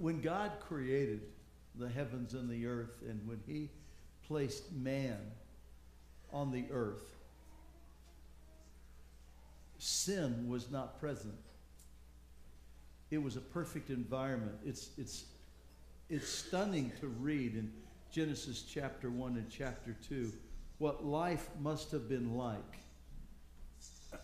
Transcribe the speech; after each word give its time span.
when 0.00 0.20
God 0.20 0.52
created 0.60 1.20
the 1.74 1.88
heavens 1.88 2.34
and 2.34 2.48
the 2.48 2.66
earth, 2.66 3.02
and 3.06 3.20
when 3.26 3.40
He 3.46 3.68
placed 4.26 4.72
man 4.72 5.18
on 6.32 6.50
the 6.50 6.64
earth, 6.72 7.04
sin 9.78 10.48
was 10.48 10.70
not 10.70 10.98
present. 11.00 11.34
It 13.10 13.22
was 13.22 13.36
a 13.36 13.40
perfect 13.40 13.90
environment. 13.90 14.56
It's, 14.64 14.90
it's, 14.96 15.24
it's 16.08 16.28
stunning 16.28 16.92
to 17.00 17.08
read 17.08 17.54
in 17.54 17.72
Genesis 18.12 18.62
chapter 18.62 19.10
1 19.10 19.36
and 19.36 19.50
chapter 19.50 19.96
2 20.08 20.32
what 20.78 21.04
life 21.04 21.48
must 21.60 21.90
have 21.90 22.08
been 22.08 22.36
like. 22.36 22.78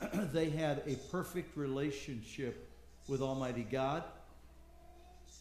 they 0.32 0.48
had 0.48 0.82
a 0.86 0.94
perfect 1.10 1.56
relationship 1.56 2.70
with 3.08 3.20
Almighty 3.20 3.66
God. 3.70 4.04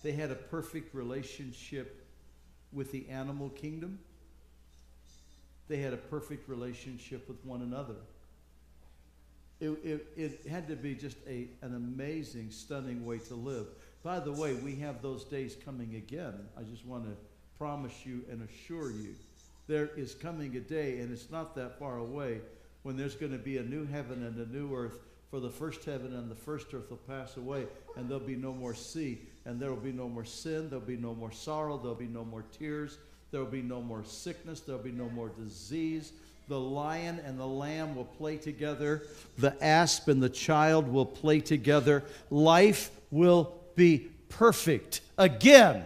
They 0.05 0.11
had 0.11 0.29
a 0.29 0.36
perfect 0.36 0.93
relationship 0.93 2.05
with 2.71 2.91
the 2.91 3.09
animal 3.09 3.50
kingdom. 3.50 3.97
They 5.68 5.77
had 5.77 5.93
a 5.93 5.97
perfect 5.97 6.47
relationship 6.47 7.27
with 7.27 7.43
one 7.43 7.63
another. 7.63 7.96
It, 9.60 9.69
it, 9.83 10.07
it 10.15 10.47
had 10.47 10.68
to 10.68 10.75
be 10.75 10.93
just 10.93 11.18
a, 11.27 11.47
an 11.63 11.73
amazing, 11.75 12.51
stunning 12.51 13.04
way 13.04 13.18
to 13.18 13.33
live. 13.33 13.65
By 14.04 14.19
the 14.19 14.32
way, 14.32 14.54
we 14.54 14.75
have 14.75 15.01
those 15.01 15.23
days 15.23 15.57
coming 15.65 15.96
again. 15.96 16.35
I 16.55 16.61
just 16.61 16.85
want 16.85 17.05
to 17.05 17.18
promise 17.57 18.05
you 18.05 18.21
and 18.29 18.47
assure 18.47 18.91
you 18.91 19.15
there 19.65 19.89
is 19.97 20.13
coming 20.13 20.55
a 20.55 20.60
day, 20.60 20.99
and 20.99 21.11
it's 21.11 21.32
not 21.32 21.55
that 21.55 21.79
far 21.79 21.97
away, 21.97 22.41
when 22.83 22.96
there's 22.96 23.15
going 23.15 23.32
to 23.32 23.39
be 23.39 23.57
a 23.57 23.63
new 23.63 23.87
heaven 23.87 24.24
and 24.24 24.37
a 24.37 24.55
new 24.55 24.71
earth. 24.75 24.99
For 25.36 25.42
the 25.42 25.50
first 25.50 25.84
heaven 25.84 26.16
and 26.16 26.32
the 26.32 26.36
first 26.36 26.74
earth 26.74 26.89
will 26.89 26.96
pass 26.96 27.36
away, 27.36 27.66
and 27.98 28.07
there'll 28.07 28.24
be 28.24 28.38
no 28.38 28.54
more 28.54 28.74
sea, 28.74 29.20
and 29.44 29.60
there 29.60 29.70
will 29.70 29.75
be 29.75 29.92
no 29.92 30.08
more 30.08 30.24
sin, 30.24 30.70
there'll 30.70 30.86
be 30.86 30.96
no 30.96 31.14
more 31.14 31.30
sorrow, 31.34 31.78
there'll 31.78 31.94
be 31.94 32.08
no 32.08 32.23
more 32.23 32.45
tears, 32.58 33.00
there'll 33.31 33.45
be 33.45 33.61
no 33.61 33.81
more 33.81 34.02
sickness, 34.05 34.61
there'll 34.61 34.81
be 34.81 34.94
no 34.94 35.09
more 35.09 35.27
disease. 35.27 36.14
The 36.47 36.58
lion 36.58 37.19
and 37.25 37.38
the 37.38 37.45
lamb 37.45 37.97
will 37.97 38.05
play 38.05 38.38
together, 38.38 39.02
the 39.38 39.61
asp 39.61 40.08
and 40.08 40.23
the 40.23 40.30
child 40.30 40.88
will 40.88 41.05
play 41.05 41.42
together. 41.42 42.05
Life 42.30 42.92
will 43.11 43.55
be 43.75 44.08
perfect 44.30 45.02
again 45.17 45.83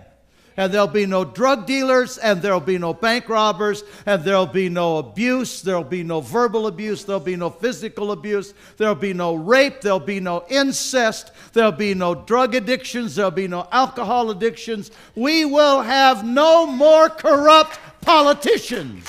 and 0.60 0.74
there'll 0.74 0.88
be 0.88 1.06
no 1.06 1.24
drug 1.24 1.66
dealers, 1.66 2.18
and 2.18 2.42
there'll 2.42 2.60
be 2.60 2.78
no 2.78 2.94
bank 2.94 3.30
robbers, 3.30 3.86
and 4.06 4.26
there'll 4.26 4.46
be 4.46 4.68
no 4.68 4.98
abuse, 4.98 5.62
there'll 5.62 5.86
be 5.86 6.04
no 6.04 6.20
verbal 6.20 6.68
abuse, 6.68 7.06
there'll 7.06 7.22
be 7.22 7.38
no 7.38 7.50
physical 7.50 8.12
abuse, 8.12 8.54
there'll 8.76 8.94
be 8.94 9.14
no 9.14 9.36
rape, 9.36 9.80
there'll 9.80 10.02
be 10.02 10.20
no 10.20 10.44
incest, 10.50 11.32
there'll 11.54 11.72
be 11.72 11.94
no 11.94 12.14
drug 12.14 12.56
addictions, 12.56 13.16
there'll 13.16 13.32
be 13.32 13.48
no 13.48 13.70
alcohol 13.72 14.32
addictions. 14.32 14.92
We 15.16 15.46
will 15.46 15.80
have 15.80 16.26
no 16.26 16.66
more 16.68 17.08
corrupt 17.08 17.80
politicians. 18.02 19.08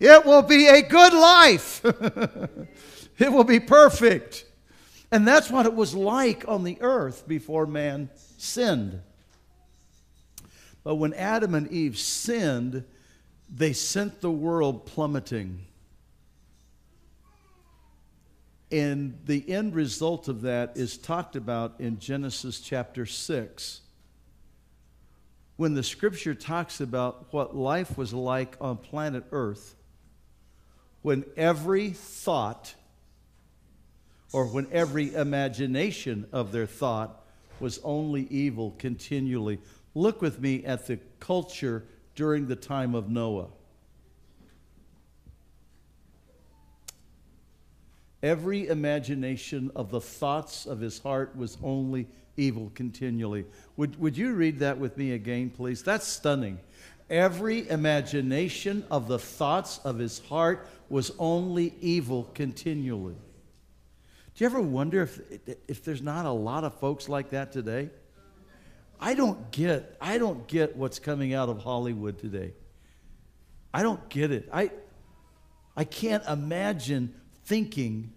It 0.00 0.26
will 0.26 0.42
be 0.42 0.66
a 0.66 0.82
good 0.82 1.12
life. 1.12 1.84
it 3.20 3.32
will 3.32 3.44
be 3.44 3.60
perfect. 3.60 4.46
And 5.12 5.28
that's 5.28 5.50
what 5.50 5.66
it 5.66 5.74
was 5.74 5.94
like 5.94 6.48
on 6.48 6.64
the 6.64 6.78
earth 6.80 7.28
before 7.28 7.66
man 7.66 8.08
sinned. 8.38 9.02
But 10.82 10.94
when 10.94 11.12
Adam 11.12 11.54
and 11.54 11.70
Eve 11.70 11.98
sinned, 11.98 12.84
they 13.54 13.74
sent 13.74 14.22
the 14.22 14.30
world 14.30 14.86
plummeting. 14.86 15.66
And 18.70 19.18
the 19.26 19.48
end 19.50 19.74
result 19.74 20.28
of 20.28 20.40
that 20.42 20.78
is 20.78 20.96
talked 20.96 21.36
about 21.36 21.74
in 21.78 21.98
Genesis 21.98 22.58
chapter 22.58 23.04
6. 23.04 23.82
When 25.56 25.74
the 25.74 25.82
scripture 25.82 26.34
talks 26.34 26.80
about 26.80 27.26
what 27.34 27.54
life 27.54 27.98
was 27.98 28.14
like 28.14 28.56
on 28.62 28.78
planet 28.78 29.24
Earth, 29.30 29.76
when 31.02 31.26
every 31.36 31.90
thought 31.90 32.74
or 34.32 34.46
when 34.46 34.66
every 34.72 35.14
imagination 35.14 36.26
of 36.32 36.52
their 36.52 36.66
thought 36.66 37.24
was 37.60 37.78
only 37.84 38.26
evil 38.30 38.74
continually. 38.78 39.58
Look 39.94 40.22
with 40.22 40.40
me 40.40 40.64
at 40.64 40.86
the 40.86 40.98
culture 41.20 41.84
during 42.14 42.46
the 42.46 42.56
time 42.56 42.94
of 42.94 43.08
Noah. 43.08 43.48
Every 48.22 48.68
imagination 48.68 49.70
of 49.74 49.90
the 49.90 50.00
thoughts 50.00 50.64
of 50.66 50.80
his 50.80 51.00
heart 51.00 51.36
was 51.36 51.58
only 51.62 52.06
evil 52.36 52.70
continually. 52.74 53.44
Would, 53.76 54.00
would 54.00 54.16
you 54.16 54.32
read 54.34 54.60
that 54.60 54.78
with 54.78 54.96
me 54.96 55.12
again, 55.12 55.50
please? 55.50 55.82
That's 55.82 56.06
stunning. 56.06 56.58
Every 57.10 57.68
imagination 57.68 58.84
of 58.90 59.08
the 59.08 59.18
thoughts 59.18 59.80
of 59.84 59.98
his 59.98 60.20
heart 60.20 60.66
was 60.88 61.12
only 61.18 61.74
evil 61.80 62.30
continually. 62.32 63.16
Do 64.34 64.44
you 64.44 64.46
ever 64.46 64.60
wonder 64.60 65.02
if, 65.02 65.20
if 65.68 65.84
there's 65.84 66.02
not 66.02 66.24
a 66.24 66.30
lot 66.30 66.64
of 66.64 66.74
folks 66.74 67.08
like 67.08 67.30
that 67.30 67.52
today? 67.52 67.90
I 68.98 69.14
don't 69.14 69.50
get 69.50 69.96
I 70.00 70.16
don't 70.18 70.46
get 70.46 70.76
what's 70.76 71.00
coming 71.00 71.34
out 71.34 71.48
of 71.48 71.58
Hollywood 71.58 72.18
today. 72.18 72.52
I 73.74 73.82
don't 73.82 74.08
get 74.08 74.30
it. 74.30 74.48
I 74.52 74.70
I 75.76 75.84
can't 75.84 76.24
imagine 76.26 77.12
thinking 77.44 78.12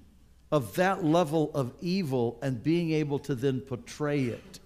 of 0.51 0.75
that 0.75 1.03
level 1.03 1.51
of 1.55 1.73
evil 1.81 2.37
and 2.43 2.61
being 2.61 2.91
able 2.91 3.17
to 3.19 3.33
then 3.33 3.61
portray 3.61 4.25
it. 4.25 4.59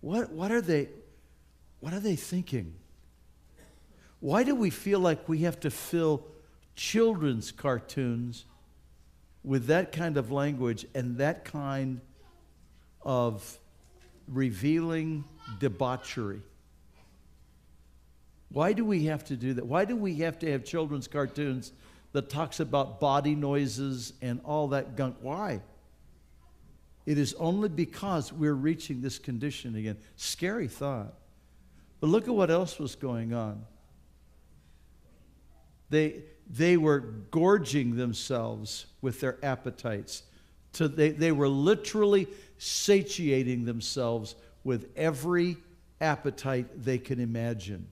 What 0.00 0.30
what 0.30 0.50
are 0.50 0.62
they 0.62 0.88
what 1.80 1.92
are 1.92 2.00
they 2.00 2.16
thinking? 2.16 2.74
Why 4.20 4.42
do 4.42 4.54
we 4.54 4.70
feel 4.70 5.00
like 5.00 5.28
we 5.28 5.38
have 5.38 5.60
to 5.60 5.70
fill 5.70 6.24
children's 6.74 7.52
cartoons 7.52 8.44
with 9.44 9.66
that 9.66 9.92
kind 9.92 10.16
of 10.16 10.30
language 10.30 10.86
and 10.94 11.18
that 11.18 11.44
kind 11.44 12.00
of 13.02 13.58
revealing 14.28 15.24
debauchery. 15.58 16.42
Why 18.50 18.72
do 18.72 18.84
we 18.84 19.06
have 19.06 19.24
to 19.24 19.36
do 19.36 19.54
that? 19.54 19.66
Why 19.66 19.84
do 19.84 19.96
we 19.96 20.16
have 20.16 20.38
to 20.40 20.50
have 20.52 20.64
children's 20.64 21.08
cartoons 21.08 21.72
that 22.12 22.28
talks 22.28 22.60
about 22.60 23.00
body 23.00 23.34
noises 23.34 24.12
and 24.20 24.40
all 24.44 24.68
that 24.68 24.96
gunk? 24.96 25.16
Why? 25.20 25.62
It 27.06 27.18
is 27.18 27.34
only 27.34 27.68
because 27.68 28.32
we're 28.32 28.54
reaching 28.54 29.00
this 29.00 29.18
condition 29.18 29.74
again. 29.74 29.96
Scary 30.16 30.68
thought. 30.68 31.14
But 32.00 32.08
look 32.08 32.28
at 32.28 32.34
what 32.34 32.50
else 32.50 32.78
was 32.78 32.94
going 32.94 33.32
on. 33.32 33.64
They, 35.90 36.22
they 36.52 36.76
were 36.76 37.00
gorging 37.30 37.96
themselves 37.96 38.86
with 39.00 39.20
their 39.20 39.42
appetites. 39.42 40.22
To, 40.74 40.86
they, 40.86 41.10
they 41.10 41.32
were 41.32 41.48
literally 41.48 42.28
satiating 42.58 43.64
themselves 43.64 44.34
with 44.62 44.90
every 44.94 45.56
appetite 46.00 46.84
they 46.84 46.98
can 46.98 47.20
imagine. 47.20 47.88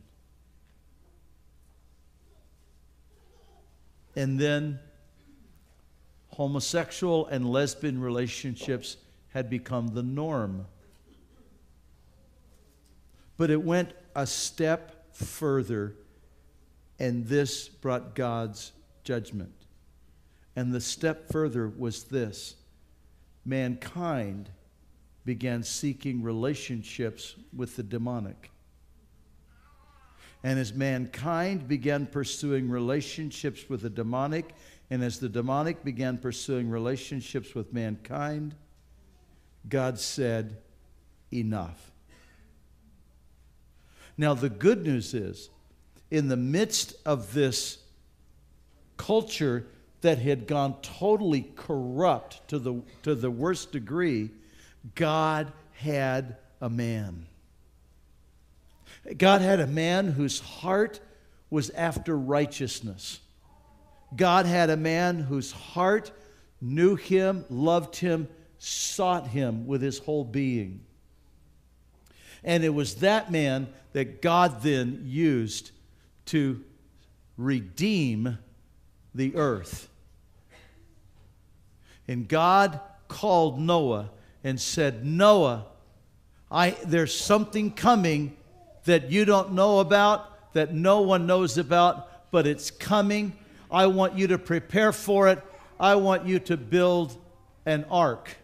And 4.15 4.39
then 4.39 4.79
homosexual 6.29 7.27
and 7.27 7.49
lesbian 7.51 8.01
relationships 8.01 8.99
had 9.29 9.49
become 9.49 9.89
the 9.89 10.03
norm. 10.03 10.67
But 13.39 13.51
it 13.51 13.63
went 13.63 13.93
a 14.15 14.27
step 14.27 15.15
further 15.15 15.95
and 17.01 17.27
this 17.27 17.69
brought 17.69 18.15
God's 18.15 18.73
judgment. 19.03 19.55
And 20.55 20.73
the 20.73 20.81
step 20.81 21.33
further 21.33 21.67
was 21.67 22.05
this 22.05 22.57
mankind 23.45 24.51
began 25.25 25.63
seeking 25.63 26.23
relationships 26.23 27.35
with 27.57 27.77
the 27.77 27.83
demonic. 27.83 28.51
And 30.43 30.59
as 30.59 30.73
mankind 30.73 31.67
began 31.67 32.07
pursuing 32.07 32.69
relationships 32.69 33.69
with 33.69 33.83
the 33.83 33.91
demonic, 33.91 34.55
and 34.91 35.03
as 35.03 35.19
the 35.19 35.29
demonic 35.29 35.85
began 35.85 36.19
pursuing 36.19 36.71
relationships 36.71 37.55
with 37.55 37.73
mankind, 37.73 38.55
God 39.69 39.99
said, 39.99 40.59
Enough. 41.33 41.93
Now, 44.17 44.35
the 44.35 44.51
good 44.51 44.85
news 44.85 45.15
is 45.15 45.49
in 46.11 46.29
the 46.29 46.37
midst 46.37 46.95
of 47.07 47.33
this 47.33 47.79
culture 48.97 49.67
that 50.01 50.19
had 50.19 50.47
gone 50.47 50.75
totally 50.83 51.51
corrupt 51.57 52.47
to 52.49 52.59
the, 52.59 52.83
to 53.03 53.15
the 53.15 53.31
worst 53.31 53.73
degree, 53.73 54.31
God 54.95 55.53
had 55.75 56.37
a 56.61 56.69
man. 56.69 57.27
God 59.17 59.41
had 59.41 59.61
a 59.61 59.67
man 59.67 60.09
whose 60.09 60.41
heart 60.41 61.01
was 61.49 61.71
after 61.71 62.17
righteousness. 62.17 63.21
God 64.15 64.47
had 64.47 64.71
a 64.71 64.77
man 64.77 65.19
whose 65.19 65.53
heart 65.53 66.11
knew 66.61 66.97
him, 66.97 67.45
loved 67.49 67.97
him, 67.97 68.29
sought 68.59 69.29
him 69.29 69.67
with 69.67 69.81
his 69.81 69.99
whole 69.99 70.25
being. 70.25 70.81
And 72.45 72.65
it 72.65 72.71
was 72.71 72.97
that 72.97 73.31
man 73.31 73.69
that 73.93 74.23
God 74.23 74.63
then 74.63 75.03
used 75.05 75.73
to 76.31 76.63
redeem 77.37 78.39
the 79.15 79.35
earth. 79.37 79.89
And 82.07 82.29
God 82.29 82.81
called 83.09 83.61
Noah 83.61 84.11
and 84.45 84.61
said, 84.61 85.05
Noah, 85.05 85.67
I, 86.51 86.71
there's 86.85 87.15
something 87.15 87.73
coming 87.73 88.37
that 88.85 89.11
you 89.11 89.25
don't 89.25 89.53
know 89.53 89.81
about, 89.81 90.53
that 90.55 90.75
no 90.75 91.01
one 91.01 91.27
knows 91.27 91.59
about, 91.59 92.31
but 92.31 92.47
it's 92.47 92.71
coming. 92.71 93.37
I 93.71 93.87
want 93.87 94.17
you 94.17 94.29
to 94.29 94.39
prepare 94.39 94.93
for 94.93 95.29
it. 95.29 95.43
I 95.79 95.97
want 95.97 96.27
you 96.27 96.39
to 96.41 96.57
build 96.57 97.17
an 97.67 97.85
ark. 97.91 98.37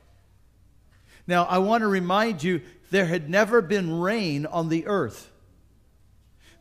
Now, 1.26 1.44
I 1.44 1.58
want 1.58 1.82
to 1.82 1.88
remind 1.88 2.42
you 2.42 2.62
there 2.90 3.06
had 3.06 3.28
never 3.28 3.60
been 3.60 4.00
rain 4.00 4.46
on 4.46 4.68
the 4.68 4.86
earth. 4.86 5.30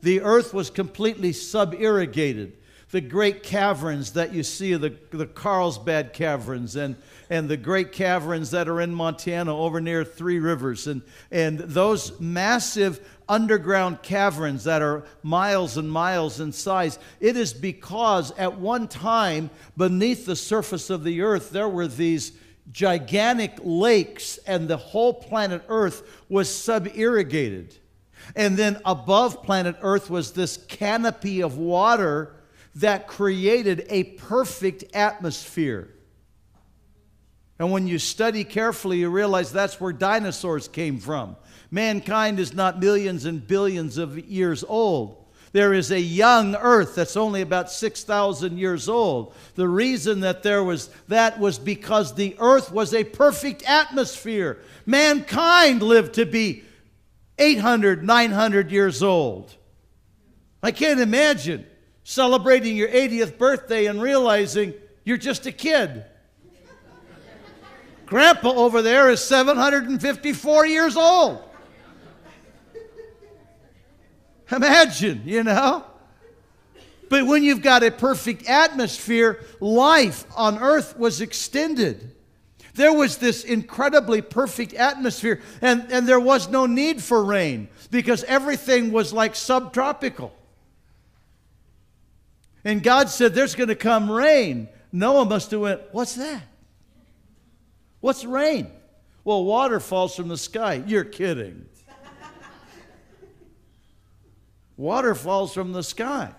The 0.05 0.21
earth 0.21 0.53
was 0.53 0.69
completely 0.69 1.33
sub-irrigated. 1.33 2.57
The 2.91 3.01
great 3.01 3.41
caverns 3.41 4.13
that 4.13 4.35
you 4.35 4.43
see, 4.43 4.75
the, 4.75 4.93
the 5.09 5.25
Carlsbad 5.25 6.13
caverns 6.13 6.75
and, 6.75 6.95
and 7.27 7.49
the 7.49 7.57
great 7.57 7.91
caverns 7.91 8.51
that 8.51 8.67
are 8.67 8.81
in 8.81 8.93
Montana 8.93 9.57
over 9.57 9.81
near 9.81 10.05
Three 10.05 10.37
Rivers, 10.37 10.85
and, 10.85 11.01
and 11.31 11.57
those 11.57 12.19
massive 12.19 12.99
underground 13.27 14.03
caverns 14.03 14.65
that 14.65 14.83
are 14.83 15.05
miles 15.23 15.75
and 15.75 15.91
miles 15.91 16.39
in 16.39 16.51
size. 16.51 16.99
It 17.19 17.35
is 17.35 17.51
because 17.51 18.29
at 18.37 18.59
one 18.59 18.87
time, 18.87 19.49
beneath 19.75 20.27
the 20.27 20.35
surface 20.35 20.91
of 20.91 21.03
the 21.03 21.21
earth, 21.21 21.49
there 21.49 21.67
were 21.67 21.87
these 21.87 22.33
gigantic 22.71 23.53
lakes, 23.63 24.37
and 24.45 24.67
the 24.67 24.77
whole 24.77 25.15
planet 25.15 25.63
Earth 25.67 26.03
was 26.29 26.47
sub 26.47 26.89
irrigated. 26.93 27.79
And 28.35 28.57
then 28.57 28.79
above 28.85 29.43
planet 29.43 29.75
Earth 29.81 30.09
was 30.09 30.31
this 30.31 30.57
canopy 30.67 31.41
of 31.41 31.57
water 31.57 32.33
that 32.75 33.07
created 33.07 33.85
a 33.89 34.03
perfect 34.03 34.83
atmosphere. 34.93 35.89
And 37.57 37.71
when 37.71 37.87
you 37.87 37.99
study 37.99 38.43
carefully, 38.43 38.99
you 38.99 39.09
realize 39.09 39.51
that's 39.51 39.79
where 39.79 39.93
dinosaurs 39.93 40.67
came 40.67 40.99
from. 40.99 41.37
Mankind 41.71 42.39
is 42.39 42.53
not 42.53 42.79
millions 42.79 43.25
and 43.25 43.45
billions 43.45 43.97
of 43.97 44.19
years 44.27 44.63
old. 44.67 45.25
There 45.53 45.73
is 45.73 45.89
a 45.89 45.99
young 45.99 46.55
earth 46.55 46.95
that's 46.95 47.15
only 47.15 47.39
about 47.39 47.71
6,000 47.71 48.57
years 48.57 48.89
old. 48.89 49.33
The 49.55 49.69
reason 49.69 50.19
that 50.19 50.43
there 50.43 50.65
was 50.65 50.89
that 51.07 51.39
was 51.39 51.57
because 51.57 52.13
the 52.13 52.35
earth 52.39 52.73
was 52.73 52.93
a 52.93 53.05
perfect 53.05 53.63
atmosphere. 53.65 54.59
Mankind 54.85 55.81
lived 55.81 56.15
to 56.15 56.25
be 56.25 56.65
800, 57.37 58.03
900 58.03 58.71
years 58.71 59.03
old. 59.03 59.55
I 60.63 60.71
can't 60.71 60.99
imagine 60.99 61.65
celebrating 62.03 62.75
your 62.75 62.87
80th 62.87 63.37
birthday 63.37 63.85
and 63.87 64.01
realizing 64.01 64.73
you're 65.03 65.17
just 65.17 65.45
a 65.45 65.51
kid. 65.51 66.05
Grandpa 68.05 68.49
over 68.49 68.81
there 68.81 69.09
is 69.09 69.23
754 69.23 70.65
years 70.65 70.95
old. 70.95 71.41
Imagine, 74.51 75.23
you 75.25 75.43
know? 75.43 75.83
But 77.09 77.25
when 77.25 77.43
you've 77.43 77.61
got 77.61 77.83
a 77.83 77.91
perfect 77.91 78.47
atmosphere, 78.47 79.43
life 79.59 80.25
on 80.35 80.59
earth 80.59 80.97
was 80.97 81.21
extended. 81.21 82.14
There 82.75 82.91
was 82.91 83.17
this 83.17 83.45
incredibly 83.45 84.21
perfect 84.21 84.73
atmosphere, 84.73 85.41
and, 85.61 85.87
and 85.91 86.05
there 86.05 86.19
was 86.19 86.49
no 86.49 86.65
need 86.65 87.01
for 87.01 87.23
rain 87.23 87.69
because 87.89 88.25
everything 88.25 88.91
was 88.91 89.13
like 89.13 89.33
subtropical. 89.33 90.35
And 92.65 92.83
God 92.83 93.09
said, 93.09 93.33
There's 93.33 93.55
going 93.55 93.69
to 93.69 93.75
come 93.75 94.11
rain. 94.11 94.67
Noah 94.91 95.23
must 95.23 95.51
have 95.51 95.61
went, 95.61 95.81
What's 95.93 96.15
that? 96.15 96.43
What's 98.01 98.25
rain? 98.25 98.69
Well, 99.23 99.45
water 99.45 99.79
falls 99.79 100.13
from 100.13 100.27
the 100.27 100.37
sky. 100.37 100.83
You're 100.85 101.05
kidding. 101.05 101.65
Water 104.77 105.15
falls 105.15 105.53
from 105.53 105.71
the 105.71 105.81
sky. 105.81 106.33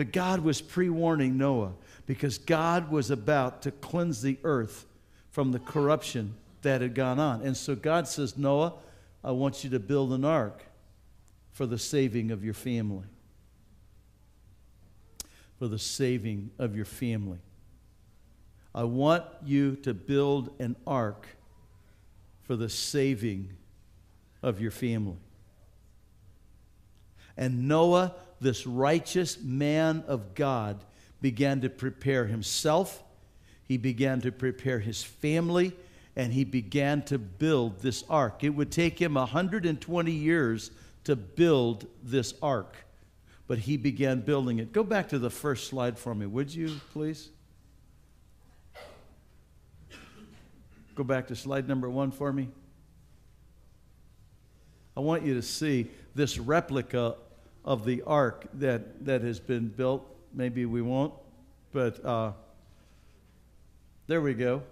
But 0.00 0.12
God 0.12 0.40
was 0.40 0.62
pre 0.62 0.88
warning 0.88 1.36
Noah 1.36 1.74
because 2.06 2.38
God 2.38 2.90
was 2.90 3.10
about 3.10 3.60
to 3.64 3.70
cleanse 3.70 4.22
the 4.22 4.38
earth 4.44 4.86
from 5.28 5.52
the 5.52 5.58
corruption 5.58 6.36
that 6.62 6.80
had 6.80 6.94
gone 6.94 7.18
on. 7.18 7.42
And 7.42 7.54
so 7.54 7.74
God 7.74 8.08
says, 8.08 8.38
Noah, 8.38 8.72
I 9.22 9.32
want 9.32 9.62
you 9.62 9.68
to 9.68 9.78
build 9.78 10.14
an 10.14 10.24
ark 10.24 10.62
for 11.52 11.66
the 11.66 11.76
saving 11.76 12.30
of 12.30 12.42
your 12.42 12.54
family. 12.54 13.04
For 15.58 15.68
the 15.68 15.78
saving 15.78 16.50
of 16.58 16.74
your 16.74 16.86
family. 16.86 17.40
I 18.74 18.84
want 18.84 19.24
you 19.44 19.76
to 19.82 19.92
build 19.92 20.54
an 20.58 20.76
ark 20.86 21.26
for 22.44 22.56
the 22.56 22.70
saving 22.70 23.52
of 24.42 24.62
your 24.62 24.70
family. 24.70 25.18
And 27.36 27.68
Noah, 27.68 28.14
this 28.40 28.66
righteous 28.66 29.40
man 29.40 30.04
of 30.06 30.34
God, 30.34 30.82
began 31.20 31.60
to 31.60 31.68
prepare 31.68 32.26
himself, 32.26 33.02
he 33.68 33.76
began 33.76 34.20
to 34.22 34.32
prepare 34.32 34.78
his 34.78 35.02
family, 35.02 35.72
and 36.16 36.32
he 36.32 36.44
began 36.44 37.02
to 37.02 37.18
build 37.18 37.80
this 37.80 38.04
ark. 38.08 38.42
It 38.42 38.50
would 38.50 38.72
take 38.72 38.98
him 39.00 39.14
120 39.14 40.10
years 40.10 40.70
to 41.04 41.16
build 41.16 41.86
this 42.02 42.34
ark, 42.42 42.76
but 43.46 43.58
he 43.58 43.76
began 43.76 44.20
building 44.20 44.58
it. 44.58 44.72
Go 44.72 44.82
back 44.82 45.08
to 45.10 45.18
the 45.18 45.30
first 45.30 45.68
slide 45.68 45.98
for 45.98 46.14
me, 46.14 46.26
would 46.26 46.52
you, 46.52 46.80
please? 46.92 47.28
Go 50.94 51.04
back 51.04 51.28
to 51.28 51.36
slide 51.36 51.68
number 51.68 51.88
one 51.88 52.10
for 52.10 52.32
me. 52.32 52.48
I 54.96 55.00
want 55.00 55.22
you 55.22 55.34
to 55.34 55.42
see 55.42 55.86
this 56.14 56.38
replica 56.38 57.14
of 57.64 57.84
the 57.84 58.02
ark 58.02 58.46
that, 58.54 59.04
that 59.04 59.22
has 59.22 59.40
been 59.40 59.68
built. 59.68 60.06
Maybe 60.32 60.64
we 60.66 60.82
won't, 60.82 61.14
but 61.72 62.04
uh, 62.04 62.32
there 64.06 64.20
we 64.20 64.34
go. 64.34 64.62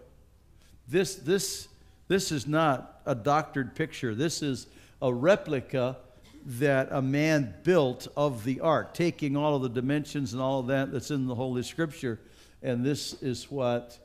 This, 0.89 1.17
this, 1.17 1.69
this 2.09 2.33
is 2.33 2.47
not 2.47 3.01
a 3.05 3.15
doctored 3.15 3.75
picture. 3.75 4.15
This 4.15 4.43
is 4.43 4.67
a 5.03 5.13
replica 5.13 5.97
that 6.45 6.89
a 6.91 7.03
man 7.03 7.55
built 7.63 8.09
of 8.17 8.45
the 8.45 8.61
ark, 8.61 8.95
taking 8.95 9.37
all 9.37 9.57
of 9.57 9.63
the 9.63 9.69
dimensions 9.69 10.33
and 10.33 10.41
all 10.41 10.61
of 10.61 10.69
that 10.69 10.93
that's 10.93 11.11
in 11.11 11.27
the 11.27 11.35
Holy 11.35 11.63
Scripture. 11.63 12.19
And 12.63 12.85
this 12.85 13.13
is 13.23 13.51
what 13.51 13.99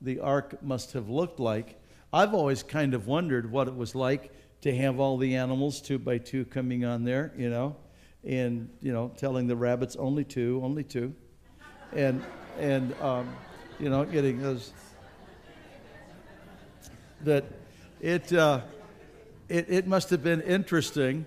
the 0.00 0.20
ark 0.20 0.62
must 0.62 0.92
have 0.92 1.08
looked 1.08 1.40
like. 1.40 1.80
I've 2.12 2.34
always 2.34 2.62
kind 2.62 2.94
of 2.94 3.06
wondered 3.06 3.50
what 3.50 3.68
it 3.68 3.74
was 3.74 3.94
like 3.94 4.32
to 4.62 4.74
have 4.74 5.00
all 5.00 5.16
the 5.16 5.34
animals 5.34 5.80
two 5.80 5.98
by 5.98 6.18
two 6.18 6.44
coming 6.44 6.84
on 6.84 7.04
there, 7.04 7.32
you 7.36 7.50
know, 7.50 7.76
and 8.24 8.68
you 8.80 8.92
know, 8.92 9.10
telling 9.16 9.46
the 9.46 9.56
rabbits 9.56 9.96
only 9.96 10.24
two, 10.24 10.60
only 10.62 10.84
two, 10.84 11.14
and 11.92 12.24
and 12.58 12.94
um, 13.00 13.34
you 13.78 13.88
know, 13.90 14.04
getting 14.04 14.42
those. 14.42 14.72
That 17.22 17.44
it, 18.00 18.32
uh, 18.32 18.60
it 19.48 19.66
it 19.68 19.86
must 19.86 20.10
have 20.10 20.22
been 20.22 20.40
interesting 20.42 21.26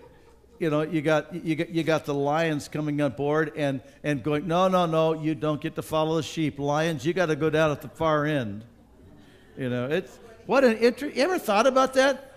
you 0.61 0.69
know, 0.69 0.83
you 0.83 1.01
got 1.01 1.33
you 1.33 1.55
got 1.55 1.69
you 1.71 1.81
got 1.81 2.05
the 2.05 2.13
lions 2.13 2.67
coming 2.67 3.01
on 3.01 3.13
board 3.13 3.51
and 3.55 3.81
and 4.03 4.21
going, 4.21 4.47
no, 4.47 4.67
no, 4.67 4.85
no, 4.85 5.19
you 5.19 5.33
don't 5.33 5.59
get 5.59 5.73
to 5.73 5.81
follow 5.81 6.17
the 6.17 6.23
sheep. 6.23 6.59
Lions, 6.59 7.03
you 7.03 7.13
got 7.13 7.25
to 7.25 7.35
go 7.35 7.49
down 7.49 7.71
at 7.71 7.81
the 7.81 7.87
far 7.87 8.27
end. 8.27 8.63
You 9.57 9.71
know, 9.71 9.87
it's 9.87 10.19
what 10.45 10.63
an 10.63 10.77
interest. 10.77 11.15
You 11.15 11.23
ever 11.23 11.39
thought 11.39 11.65
about 11.65 11.95
that? 11.95 12.30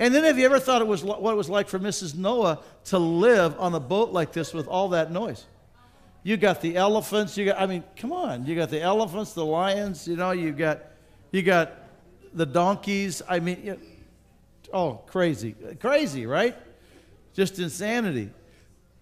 And 0.00 0.14
then 0.14 0.24
have 0.24 0.38
you 0.38 0.46
ever 0.46 0.58
thought 0.58 0.80
it 0.80 0.88
was 0.88 1.04
what 1.04 1.30
it 1.30 1.36
was 1.36 1.50
like 1.50 1.68
for 1.68 1.78
Mrs. 1.78 2.16
Noah 2.16 2.60
to 2.86 2.98
live 2.98 3.54
on 3.60 3.74
a 3.74 3.80
boat 3.80 4.12
like 4.12 4.32
this 4.32 4.54
with 4.54 4.66
all 4.66 4.88
that 4.88 5.12
noise? 5.12 5.44
You 6.22 6.38
got 6.38 6.62
the 6.62 6.76
elephants. 6.76 7.36
You 7.36 7.44
got. 7.44 7.60
I 7.60 7.66
mean, 7.66 7.84
come 7.96 8.10
on. 8.10 8.46
You 8.46 8.56
got 8.56 8.70
the 8.70 8.80
elephants, 8.80 9.34
the 9.34 9.44
lions. 9.44 10.08
You 10.08 10.16
know, 10.16 10.30
you 10.30 10.52
got, 10.52 10.80
you 11.32 11.42
got 11.42 11.74
the 12.32 12.46
donkeys. 12.46 13.20
I 13.28 13.40
mean, 13.40 13.60
you, 13.62 13.80
oh, 14.72 15.02
crazy, 15.06 15.54
crazy, 15.78 16.24
right? 16.24 16.56
Just 17.34 17.58
insanity. 17.58 18.30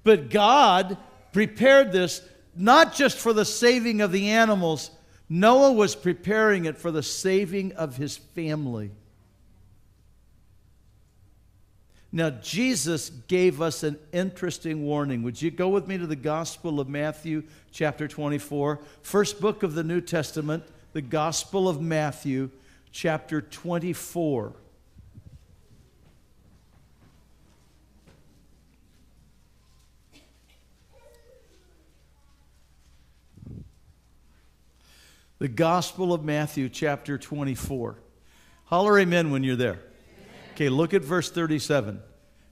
But 0.03 0.31
God 0.31 0.99
prepared 1.33 1.93
this 1.93 2.23
not 2.57 2.93
just 2.93 3.19
for 3.19 3.33
the 3.33 3.45
saving 3.45 4.01
of 4.01 4.11
the 4.11 4.31
animals. 4.31 4.91
Noah 5.29 5.73
was 5.73 5.95
preparing 5.95 6.65
it 6.65 6.77
for 6.77 6.91
the 6.91 7.05
saving 7.05 7.73
of 7.75 7.97
his 7.97 8.17
family. 8.17 8.91
Now, 12.11 12.31
Jesus 12.31 13.11
gave 13.11 13.61
us 13.61 13.83
an 13.83 13.99
interesting 14.13 14.83
warning. 14.83 15.23
Would 15.25 15.43
you 15.43 15.51
go 15.51 15.69
with 15.69 15.87
me 15.87 15.99
to 15.99 16.07
the 16.07 16.17
Gospel 16.17 16.81
of 16.81 16.89
Matthew, 16.89 17.43
chapter 17.71 18.09
24? 18.09 18.81
First 19.03 19.41
book 19.43 19.63
of 19.63 19.75
the 19.75 19.85
New 19.85 20.01
Testament, 20.01 20.65
the 20.95 21.03
Gospel 21.03 21.69
of 21.69 21.83
Matthew, 21.83 22.49
chapter 22.93 23.43
24. 23.43 24.55
The 35.39 35.49
Gospel 35.49 36.15
of 36.15 36.25
Matthew, 36.25 36.71
chapter 36.71 37.19
24. 37.19 37.99
Holler 38.65 38.99
amen 38.99 39.31
when 39.31 39.45
you're 39.45 39.55
there. 39.55 39.79
Okay, 40.59 40.71
look 40.71 40.93
at 40.93 41.03
verse 41.05 41.31
37. 41.31 42.03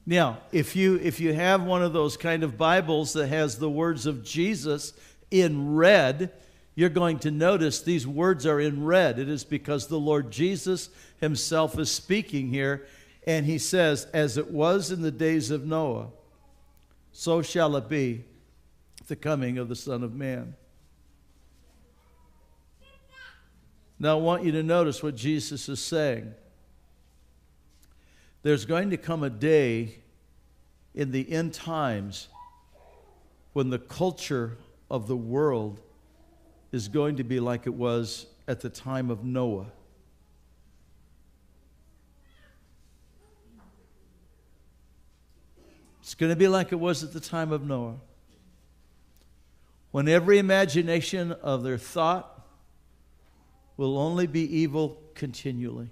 Now, 0.06 0.38
if 0.52 0.76
you 0.76 0.94
if 1.02 1.18
you 1.18 1.34
have 1.34 1.64
one 1.64 1.82
of 1.82 1.92
those 1.92 2.16
kind 2.16 2.44
of 2.44 2.56
Bibles 2.56 3.14
that 3.14 3.26
has 3.26 3.58
the 3.58 3.68
words 3.68 4.06
of 4.06 4.22
Jesus 4.22 4.92
in 5.32 5.74
red, 5.74 6.30
you're 6.76 6.88
going 6.88 7.18
to 7.18 7.32
notice 7.32 7.82
these 7.82 8.06
words 8.06 8.46
are 8.46 8.60
in 8.60 8.84
red. 8.84 9.18
It 9.18 9.28
is 9.28 9.42
because 9.42 9.88
the 9.88 9.98
Lord 9.98 10.30
Jesus 10.30 10.88
himself 11.18 11.80
is 11.80 11.90
speaking 11.90 12.50
here 12.50 12.86
and 13.26 13.44
he 13.44 13.58
says, 13.58 14.06
"As 14.12 14.36
it 14.36 14.52
was 14.52 14.92
in 14.92 15.02
the 15.02 15.10
days 15.10 15.50
of 15.50 15.66
Noah, 15.66 16.10
so 17.10 17.42
shall 17.42 17.74
it 17.74 17.88
be 17.88 18.22
the 19.08 19.16
coming 19.16 19.58
of 19.58 19.68
the 19.68 19.74
Son 19.74 20.04
of 20.04 20.14
Man." 20.14 20.54
Now, 23.98 24.16
I 24.16 24.20
want 24.20 24.44
you 24.44 24.52
to 24.52 24.62
notice 24.62 25.02
what 25.02 25.16
Jesus 25.16 25.68
is 25.68 25.80
saying. 25.80 26.34
There's 28.46 28.64
going 28.64 28.90
to 28.90 28.96
come 28.96 29.24
a 29.24 29.28
day 29.28 29.96
in 30.94 31.10
the 31.10 31.32
end 31.32 31.52
times 31.52 32.28
when 33.54 33.70
the 33.70 33.78
culture 33.80 34.56
of 34.88 35.08
the 35.08 35.16
world 35.16 35.80
is 36.70 36.86
going 36.86 37.16
to 37.16 37.24
be 37.24 37.40
like 37.40 37.66
it 37.66 37.74
was 37.74 38.26
at 38.46 38.60
the 38.60 38.68
time 38.70 39.10
of 39.10 39.24
Noah. 39.24 39.66
It's 46.00 46.14
going 46.14 46.30
to 46.30 46.36
be 46.36 46.46
like 46.46 46.70
it 46.70 46.78
was 46.78 47.02
at 47.02 47.12
the 47.12 47.18
time 47.18 47.50
of 47.50 47.66
Noah. 47.66 47.96
When 49.90 50.06
every 50.06 50.38
imagination 50.38 51.32
of 51.32 51.64
their 51.64 51.78
thought 51.78 52.46
will 53.76 53.98
only 53.98 54.28
be 54.28 54.42
evil 54.42 55.02
continually 55.16 55.90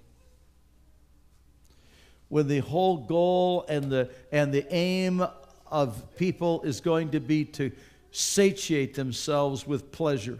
when 2.35 2.49
the 2.49 2.59
whole 2.59 2.97
goal 2.97 3.65
and 3.69 3.89
the, 3.89 4.09
and 4.29 4.53
the 4.53 4.67
aim 4.69 5.25
of 5.71 6.17
people 6.17 6.61
is 6.63 6.81
going 6.81 7.11
to 7.11 7.21
be 7.21 7.45
to 7.45 7.71
satiate 8.11 8.93
themselves 8.93 9.65
with 9.65 9.89
pleasure. 9.89 10.37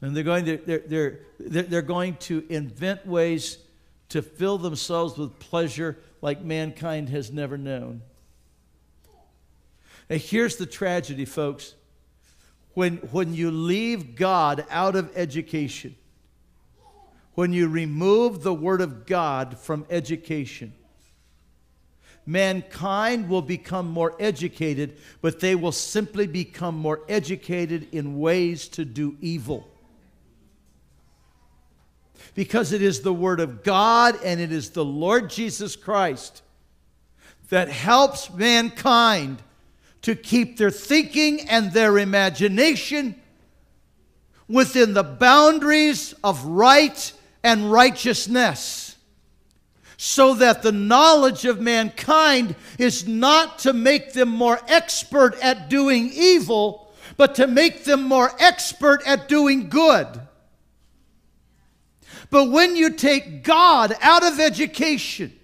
And 0.00 0.16
they're 0.16 0.24
going 0.24 0.46
to, 0.46 0.56
they're, 0.56 0.80
they're, 1.38 1.62
they're 1.62 1.80
going 1.80 2.16
to 2.22 2.44
invent 2.48 3.06
ways 3.06 3.58
to 4.08 4.20
fill 4.20 4.58
themselves 4.58 5.16
with 5.16 5.38
pleasure 5.38 5.98
like 6.22 6.42
mankind 6.42 7.08
has 7.10 7.30
never 7.30 7.56
known. 7.56 8.02
And 10.08 10.20
here's 10.20 10.56
the 10.56 10.66
tragedy, 10.66 11.24
folks. 11.24 11.76
When, 12.74 12.96
when 13.12 13.32
you 13.32 13.52
leave 13.52 14.16
God 14.16 14.66
out 14.70 14.96
of 14.96 15.16
education, 15.16 15.94
when 17.34 17.52
you 17.52 17.68
remove 17.68 18.42
the 18.42 18.54
Word 18.54 18.80
of 18.80 19.06
God 19.06 19.58
from 19.58 19.86
education. 19.88 20.72
Mankind 22.24 23.28
will 23.28 23.42
become 23.42 23.88
more 23.88 24.14
educated, 24.20 24.96
but 25.20 25.40
they 25.40 25.54
will 25.54 25.72
simply 25.72 26.26
become 26.26 26.76
more 26.76 27.00
educated 27.08 27.88
in 27.92 28.20
ways 28.20 28.68
to 28.68 28.84
do 28.84 29.16
evil. 29.20 29.68
Because 32.34 32.72
it 32.72 32.80
is 32.80 33.00
the 33.00 33.12
Word 33.12 33.40
of 33.40 33.64
God 33.64 34.18
and 34.24 34.40
it 34.40 34.52
is 34.52 34.70
the 34.70 34.84
Lord 34.84 35.30
Jesus 35.30 35.74
Christ 35.74 36.42
that 37.48 37.68
helps 37.68 38.32
mankind 38.32 39.42
to 40.02 40.14
keep 40.14 40.56
their 40.56 40.70
thinking 40.70 41.48
and 41.48 41.72
their 41.72 41.98
imagination 41.98 43.16
within 44.48 44.94
the 44.94 45.02
boundaries 45.02 46.14
of 46.22 46.44
right 46.44 47.12
and 47.42 47.70
righteousness, 47.70 48.96
so 49.96 50.34
that 50.34 50.62
the 50.62 50.72
knowledge 50.72 51.44
of 51.44 51.60
mankind 51.60 52.54
is 52.78 53.06
not 53.06 53.60
to 53.60 53.72
make 53.72 54.12
them 54.12 54.28
more 54.28 54.60
expert 54.68 55.38
at 55.40 55.68
doing 55.68 56.10
evil, 56.12 56.92
but 57.16 57.34
to 57.36 57.46
make 57.46 57.84
them 57.84 58.02
more 58.02 58.32
expert 58.38 59.02
at 59.06 59.28
doing 59.28 59.68
good. 59.68 60.08
But 62.30 62.50
when 62.50 62.76
you 62.76 62.90
take 62.94 63.44
God 63.44 63.94
out 64.00 64.24
of 64.24 64.40
education, 64.40 65.38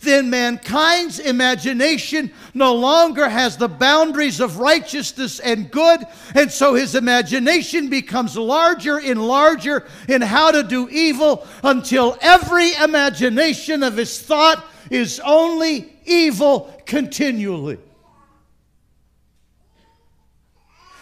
then 0.00 0.30
mankind's 0.30 1.18
imagination 1.18 2.32
no 2.54 2.74
longer 2.74 3.28
has 3.28 3.56
the 3.56 3.68
boundaries 3.68 4.40
of 4.40 4.58
righteousness 4.58 5.40
and 5.40 5.70
good, 5.70 6.00
and 6.34 6.50
so 6.50 6.74
his 6.74 6.94
imagination 6.94 7.88
becomes 7.88 8.36
larger 8.36 8.98
and 8.98 9.26
larger 9.26 9.86
in 10.08 10.22
how 10.22 10.50
to 10.50 10.62
do 10.62 10.88
evil 10.88 11.46
until 11.62 12.16
every 12.20 12.72
imagination 12.74 13.82
of 13.82 13.96
his 13.96 14.20
thought 14.20 14.64
is 14.90 15.20
only 15.20 15.92
evil 16.04 16.74
continually. 16.86 17.78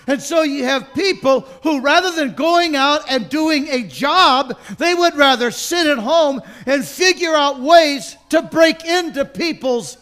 And 0.09 0.23
so 0.23 0.43
you 0.43 0.65
have 0.65 0.95
people 0.95 1.43
who, 1.63 1.83
rather 1.83 2.11
than 2.11 2.35
going 2.35 2.75
out 2.75 3.03
and 3.11 3.29
doing 3.29 3.69
a 3.69 3.83
job, 3.83 4.59
they 4.79 4.95
would 4.95 5.15
rather 5.15 5.51
sit 5.51 5.87
at 5.87 5.99
home 5.99 6.41
and 6.65 6.83
figure 6.83 7.35
out 7.35 7.61
ways 7.61 8.17
to 8.31 8.41
break 8.41 8.87
into 8.87 9.27
people's 9.27 9.99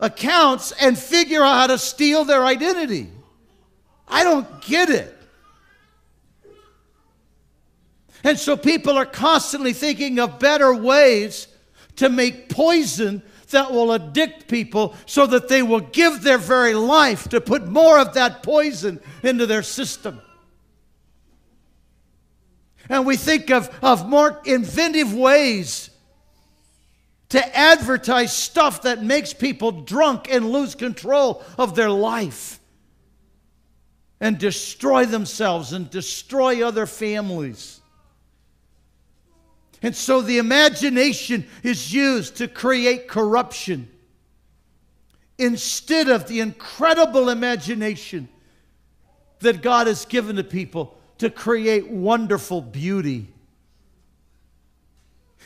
accounts 0.00 0.72
and 0.72 0.98
figure 0.98 1.42
out 1.42 1.60
how 1.60 1.66
to 1.68 1.78
steal 1.78 2.26
their 2.26 2.44
identity. 2.44 3.08
I 4.06 4.22
don't 4.22 4.60
get 4.60 4.90
it. 4.90 5.16
And 8.22 8.38
so 8.38 8.54
people 8.54 8.98
are 8.98 9.06
constantly 9.06 9.72
thinking 9.72 10.18
of 10.18 10.38
better 10.38 10.74
ways 10.74 11.48
to 11.96 12.10
make 12.10 12.50
poison 12.50 13.22
that 13.50 13.72
will 13.72 13.92
addict 13.92 14.48
people 14.48 14.94
so 15.06 15.26
that 15.26 15.48
they 15.48 15.62
will 15.62 15.80
give 15.80 16.22
their 16.22 16.38
very 16.38 16.74
life 16.74 17.28
to 17.28 17.40
put 17.40 17.66
more 17.66 17.98
of 17.98 18.14
that 18.14 18.42
poison 18.42 19.00
into 19.22 19.46
their 19.46 19.62
system. 19.62 20.20
And 22.88 23.06
we 23.06 23.16
think 23.16 23.50
of, 23.50 23.70
of 23.82 24.08
more 24.08 24.40
inventive 24.44 25.14
ways 25.14 25.90
to 27.30 27.56
advertise 27.56 28.36
stuff 28.36 28.82
that 28.82 29.02
makes 29.02 29.32
people 29.32 29.70
drunk 29.70 30.26
and 30.30 30.50
lose 30.50 30.74
control 30.74 31.42
of 31.56 31.76
their 31.76 31.90
life 31.90 32.58
and 34.20 34.38
destroy 34.38 35.06
themselves 35.06 35.72
and 35.72 35.88
destroy 35.88 36.66
other 36.66 36.86
families. 36.86 37.79
And 39.82 39.96
so 39.96 40.20
the 40.20 40.38
imagination 40.38 41.46
is 41.62 41.92
used 41.92 42.36
to 42.36 42.48
create 42.48 43.08
corruption 43.08 43.88
instead 45.38 46.08
of 46.08 46.28
the 46.28 46.40
incredible 46.40 47.30
imagination 47.30 48.28
that 49.40 49.62
God 49.62 49.86
has 49.86 50.04
given 50.04 50.36
to 50.36 50.44
people 50.44 50.98
to 51.18 51.30
create 51.30 51.88
wonderful 51.88 52.60
beauty. 52.60 53.28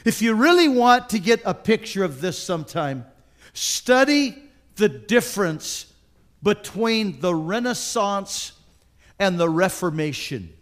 If 0.04 0.20
you 0.20 0.34
really 0.34 0.68
want 0.68 1.10
to 1.10 1.18
get 1.18 1.40
a 1.44 1.54
picture 1.54 2.02
of 2.02 2.20
this 2.20 2.36
sometime, 2.36 3.06
study 3.52 4.36
the 4.76 4.88
difference 4.88 5.92
between 6.42 7.20
the 7.20 7.34
Renaissance 7.34 8.52
and 9.18 9.38
the 9.38 9.48
Reformation. 9.48 10.52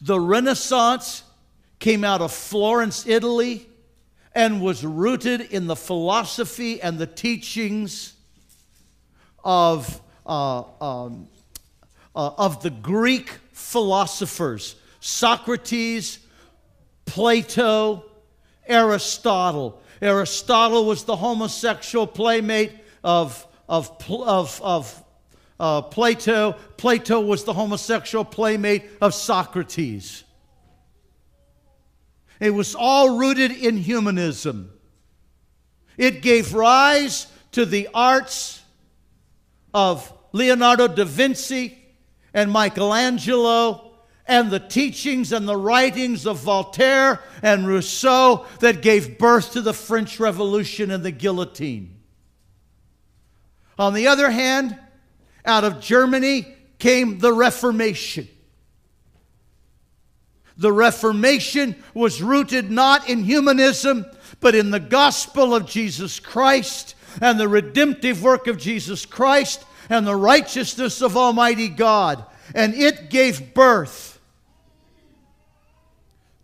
The 0.00 0.18
Renaissance 0.18 1.22
came 1.82 2.04
out 2.04 2.20
of 2.20 2.32
Florence, 2.32 3.08
Italy, 3.08 3.66
and 4.36 4.62
was 4.62 4.86
rooted 4.86 5.40
in 5.40 5.66
the 5.66 5.74
philosophy 5.74 6.80
and 6.80 6.96
the 6.96 7.08
teachings 7.08 8.14
of, 9.42 10.00
uh, 10.24 10.62
um, 10.80 11.26
uh, 12.14 12.30
of 12.38 12.62
the 12.62 12.70
Greek 12.70 13.30
philosophers 13.52 14.76
Socrates, 15.00 16.20
Plato, 17.04 18.04
Aristotle. 18.68 19.82
Aristotle 20.00 20.84
was 20.84 21.02
the 21.02 21.16
homosexual 21.16 22.06
playmate 22.06 22.72
of, 23.02 23.44
of, 23.68 23.90
of, 24.08 24.60
of 24.62 25.04
uh, 25.58 25.82
Plato. 25.82 26.52
Plato 26.76 27.20
was 27.20 27.42
the 27.42 27.52
homosexual 27.52 28.24
playmate 28.24 28.84
of 29.00 29.12
Socrates. 29.14 30.22
It 32.42 32.50
was 32.50 32.74
all 32.74 33.18
rooted 33.18 33.52
in 33.52 33.76
humanism. 33.76 34.72
It 35.96 36.22
gave 36.22 36.54
rise 36.54 37.28
to 37.52 37.64
the 37.64 37.88
arts 37.94 38.60
of 39.72 40.12
Leonardo 40.32 40.88
da 40.88 41.04
Vinci 41.04 41.78
and 42.34 42.50
Michelangelo 42.50 43.92
and 44.26 44.50
the 44.50 44.58
teachings 44.58 45.30
and 45.30 45.46
the 45.46 45.56
writings 45.56 46.26
of 46.26 46.38
Voltaire 46.38 47.20
and 47.42 47.68
Rousseau 47.68 48.44
that 48.58 48.82
gave 48.82 49.18
birth 49.18 49.52
to 49.52 49.60
the 49.60 49.72
French 49.72 50.18
Revolution 50.18 50.90
and 50.90 51.04
the 51.04 51.12
guillotine. 51.12 52.00
On 53.78 53.94
the 53.94 54.08
other 54.08 54.32
hand, 54.32 54.76
out 55.44 55.62
of 55.62 55.78
Germany 55.78 56.52
came 56.80 57.20
the 57.20 57.32
Reformation. 57.32 58.26
The 60.62 60.72
Reformation 60.72 61.74
was 61.92 62.22
rooted 62.22 62.70
not 62.70 63.08
in 63.08 63.24
humanism, 63.24 64.06
but 64.38 64.54
in 64.54 64.70
the 64.70 64.78
gospel 64.78 65.56
of 65.56 65.66
Jesus 65.66 66.20
Christ 66.20 66.94
and 67.20 67.38
the 67.38 67.48
redemptive 67.48 68.22
work 68.22 68.46
of 68.46 68.58
Jesus 68.58 69.04
Christ 69.04 69.64
and 69.90 70.06
the 70.06 70.14
righteousness 70.14 71.02
of 71.02 71.16
Almighty 71.16 71.66
God. 71.66 72.24
And 72.54 72.74
it 72.74 73.10
gave 73.10 73.54
birth 73.54 74.20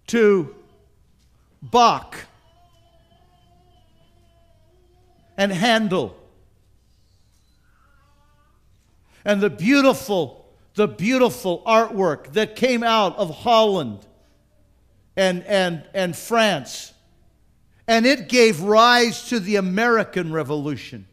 to 0.08 0.52
Bach 1.62 2.16
and 5.36 5.52
Handel 5.52 6.16
and 9.24 9.40
the 9.40 9.50
beautiful 9.50 10.44
the 10.74 10.88
beautiful 10.88 11.60
artwork 11.66 12.32
that 12.34 12.54
came 12.54 12.84
out 12.84 13.16
of 13.18 13.38
Holland 13.38 13.98
and, 15.18 15.42
and, 15.44 15.82
and 15.92 16.16
France. 16.16 16.94
And 17.88 18.06
it 18.06 18.28
gave 18.28 18.60
rise 18.60 19.28
to 19.30 19.40
the 19.40 19.56
American 19.56 20.32
Revolution 20.32 21.06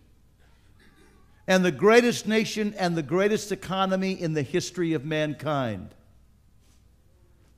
and 1.48 1.66
the 1.66 1.72
greatest 1.72 2.28
nation 2.28 2.76
and 2.78 2.96
the 2.96 3.04
greatest 3.04 3.52
economy 3.52 4.12
in 4.12 4.34
the 4.34 4.44
history 4.44 4.94
of 4.94 5.06
mankind, 5.06 5.90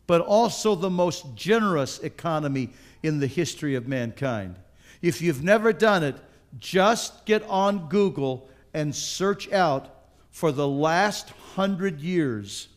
but 0.08 0.22
also 0.22 0.74
the 0.74 0.90
most 0.90 1.36
generous 1.36 2.00
economy 2.00 2.70
in 3.04 3.20
the 3.20 3.28
history 3.28 3.76
of 3.76 3.88
mankind. 3.88 4.58
If 5.02 5.22
you've 5.22 5.44
never 5.44 5.74
done 5.74 6.04
it, 6.04 6.16
just 6.60 7.26
get 7.26 7.44
on 7.44 7.90
Google 7.90 8.50
and 8.74 8.96
search 8.96 9.52
out 9.52 9.94
for 10.30 10.54
the 10.54 10.68
last 10.68 11.30
hundred 11.56 12.00
years 12.00 12.70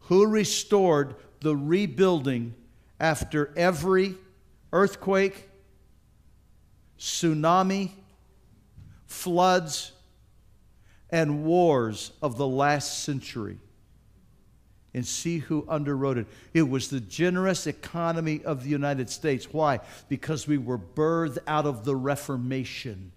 who 0.00 0.26
restored 0.26 1.16
the 1.46 1.54
rebuilding 1.54 2.52
after 2.98 3.52
every 3.56 4.16
earthquake, 4.72 5.48
tsunami, 6.98 7.92
floods, 9.06 9.92
and 11.08 11.44
wars 11.44 12.10
of 12.20 12.36
the 12.36 12.46
last 12.48 13.04
century. 13.04 13.60
And 14.92 15.06
see 15.06 15.38
who 15.38 15.62
underwrote 15.66 16.16
it. 16.16 16.26
It 16.52 16.68
was 16.68 16.88
the 16.88 16.98
generous 16.98 17.68
economy 17.68 18.42
of 18.44 18.64
the 18.64 18.70
United 18.70 19.08
States. 19.08 19.52
Why? 19.52 19.78
Because 20.08 20.48
we 20.48 20.58
were 20.58 20.78
birthed 20.78 21.38
out 21.46 21.64
of 21.64 21.84
the 21.84 21.94
Reformation. 21.94 23.12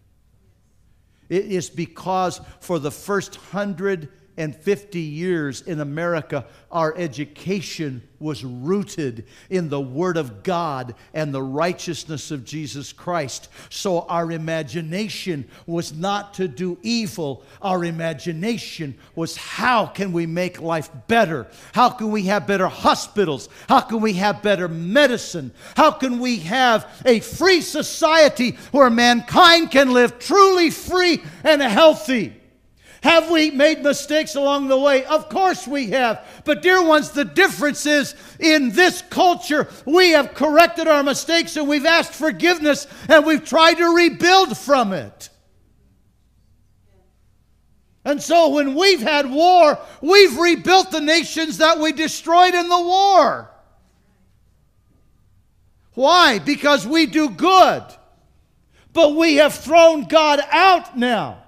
It 1.29 1.45
is 1.45 1.67
because 1.67 2.41
for 2.59 2.77
the 2.77 2.91
first 2.91 3.38
hundred 3.38 4.09
and 4.39 4.55
50 4.55 5.01
years 5.01 5.62
in 5.62 5.81
America, 5.81 6.46
our 6.72 6.98
education 6.98 8.01
was 8.19 8.41
rooted 8.41 9.25
in 9.50 9.67
the 9.67 9.81
Word 9.81 10.15
of 10.15 10.43
God 10.43 10.96
and 11.13 11.34
the 11.34 11.43
righteousness 11.43 12.31
of 12.31 12.46
Jesus 12.46 12.93
Christ. 12.93 13.50
So 13.69 14.03
our 14.03 14.31
imagination 14.31 15.46
was 15.67 15.91
not 15.91 16.36
to 16.36 16.47
do 16.47 16.78
evil. 16.82 17.43
Our 17.62 17.84
imagination 17.84 18.97
was 19.13 19.36
how 19.36 19.86
can 19.88 20.13
we 20.13 20.25
make 20.25 20.62
life 20.62 20.89
better? 21.08 21.47
How 21.73 21.89
can 21.89 22.10
we 22.10 22.23
have 22.23 22.47
better 22.47 22.69
hospitals? 22.69 23.49
How 23.67 23.82
can 23.82 23.99
we 23.99 24.13
have 24.13 24.41
better 24.41 24.69
medicine? 24.69 25.52
How 25.75 25.91
can 25.91 26.19
we 26.19 26.38
have 26.39 26.89
a 27.06 27.19
free 27.19 27.60
society 27.60 28.52
where 28.71 28.89
mankind 28.89 29.71
can 29.71 29.91
live 29.91 30.17
truly 30.17 30.69
free 30.69 31.21
and 31.43 31.62
healthy? 31.62 32.38
Have 33.01 33.31
we 33.31 33.51
made 33.51 33.81
mistakes 33.81 34.35
along 34.35 34.67
the 34.67 34.77
way? 34.77 35.05
Of 35.05 35.29
course 35.29 35.65
we 35.65 35.88
have. 35.88 36.25
But, 36.43 36.62
dear 36.62 36.83
ones, 36.83 37.12
the 37.12 37.23
difference 37.23 37.85
is 37.85 38.13
in 38.39 38.71
this 38.71 39.01
culture, 39.03 39.69
we 39.85 40.09
have 40.12 40.33
corrected 40.33 40.88
our 40.88 41.03
mistakes 41.03 41.55
and 41.55 41.67
we've 41.67 41.85
asked 41.85 42.13
forgiveness 42.13 42.88
and 43.07 43.25
we've 43.25 43.45
tried 43.45 43.75
to 43.75 43.95
rebuild 43.95 44.57
from 44.57 44.91
it. 44.91 45.29
And 48.03 48.21
so, 48.21 48.49
when 48.49 48.75
we've 48.75 49.01
had 49.01 49.29
war, 49.29 49.79
we've 50.01 50.38
rebuilt 50.38 50.91
the 50.91 51.01
nations 51.01 51.59
that 51.59 51.79
we 51.79 51.91
destroyed 51.91 52.53
in 52.53 52.67
the 52.67 52.81
war. 52.81 53.49
Why? 55.93 56.39
Because 56.39 56.88
we 56.88 57.05
do 57.05 57.29
good. 57.29 57.83
But 58.91 59.15
we 59.15 59.35
have 59.35 59.53
thrown 59.53 60.05
God 60.05 60.41
out 60.51 60.97
now. 60.97 61.43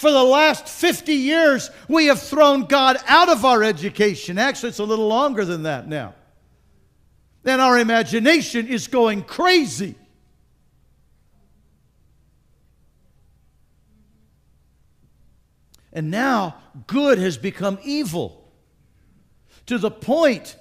For 0.00 0.10
the 0.10 0.24
last 0.24 0.66
50 0.66 1.12
years, 1.12 1.70
we 1.86 2.06
have 2.06 2.22
thrown 2.22 2.64
God 2.64 2.96
out 3.06 3.28
of 3.28 3.44
our 3.44 3.62
education. 3.62 4.38
Actually, 4.38 4.70
it's 4.70 4.78
a 4.78 4.84
little 4.84 5.08
longer 5.08 5.44
than 5.44 5.64
that 5.64 5.88
now. 5.88 6.14
And 7.44 7.60
our 7.60 7.78
imagination 7.78 8.66
is 8.66 8.86
going 8.86 9.24
crazy. 9.24 9.94
And 15.92 16.10
now 16.10 16.54
good 16.86 17.18
has 17.18 17.36
become 17.36 17.78
evil 17.84 18.50
to 19.66 19.76
the 19.76 19.90
point 19.90 20.56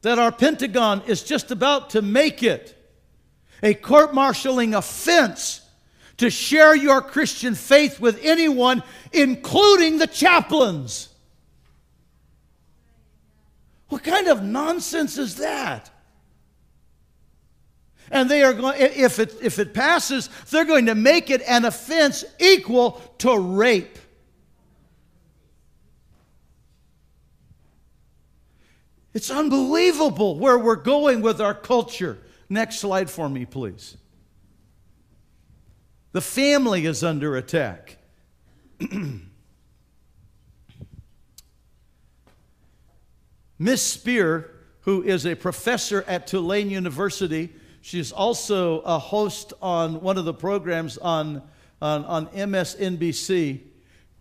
that 0.00 0.18
our 0.18 0.32
Pentagon 0.32 1.02
is 1.06 1.22
just 1.22 1.50
about 1.50 1.90
to 1.90 2.00
make 2.00 2.42
it 2.42 2.74
a 3.62 3.74
court 3.74 4.12
martialing 4.12 4.74
offense 4.74 5.67
to 6.18 6.30
share 6.30 6.74
your 6.74 7.00
Christian 7.00 7.54
faith 7.54 8.00
with 8.00 8.20
anyone, 8.22 8.82
including 9.12 9.98
the 9.98 10.06
chaplains. 10.06 11.08
What 13.88 14.02
kind 14.02 14.28
of 14.28 14.42
nonsense 14.42 15.16
is 15.16 15.36
that? 15.36 15.90
And 18.10 18.30
they 18.30 18.42
are 18.42 18.52
going, 18.52 18.80
if 18.80 19.18
it, 19.18 19.36
if 19.42 19.58
it 19.58 19.74
passes, 19.74 20.28
they're 20.50 20.64
going 20.64 20.86
to 20.86 20.94
make 20.94 21.30
it 21.30 21.42
an 21.46 21.64
offense 21.64 22.24
equal 22.38 23.00
to 23.18 23.38
rape. 23.38 23.98
It's 29.14 29.30
unbelievable 29.30 30.38
where 30.38 30.58
we're 30.58 30.76
going 30.76 31.22
with 31.22 31.40
our 31.40 31.54
culture. 31.54 32.18
Next 32.48 32.78
slide 32.78 33.10
for 33.10 33.28
me, 33.28 33.44
please. 33.44 33.96
The 36.12 36.20
family 36.20 36.86
is 36.86 37.04
under 37.04 37.36
attack. 37.36 37.98
Miss 43.58 43.82
Spear, 43.82 44.50
who 44.82 45.02
is 45.02 45.26
a 45.26 45.34
professor 45.34 46.04
at 46.06 46.26
Tulane 46.26 46.70
University, 46.70 47.52
she's 47.80 48.12
also 48.12 48.80
a 48.80 48.98
host 48.98 49.52
on 49.60 50.00
one 50.00 50.16
of 50.16 50.24
the 50.24 50.32
programs 50.32 50.96
on, 50.96 51.42
on, 51.82 52.04
on 52.04 52.28
MSNBC. 52.28 53.60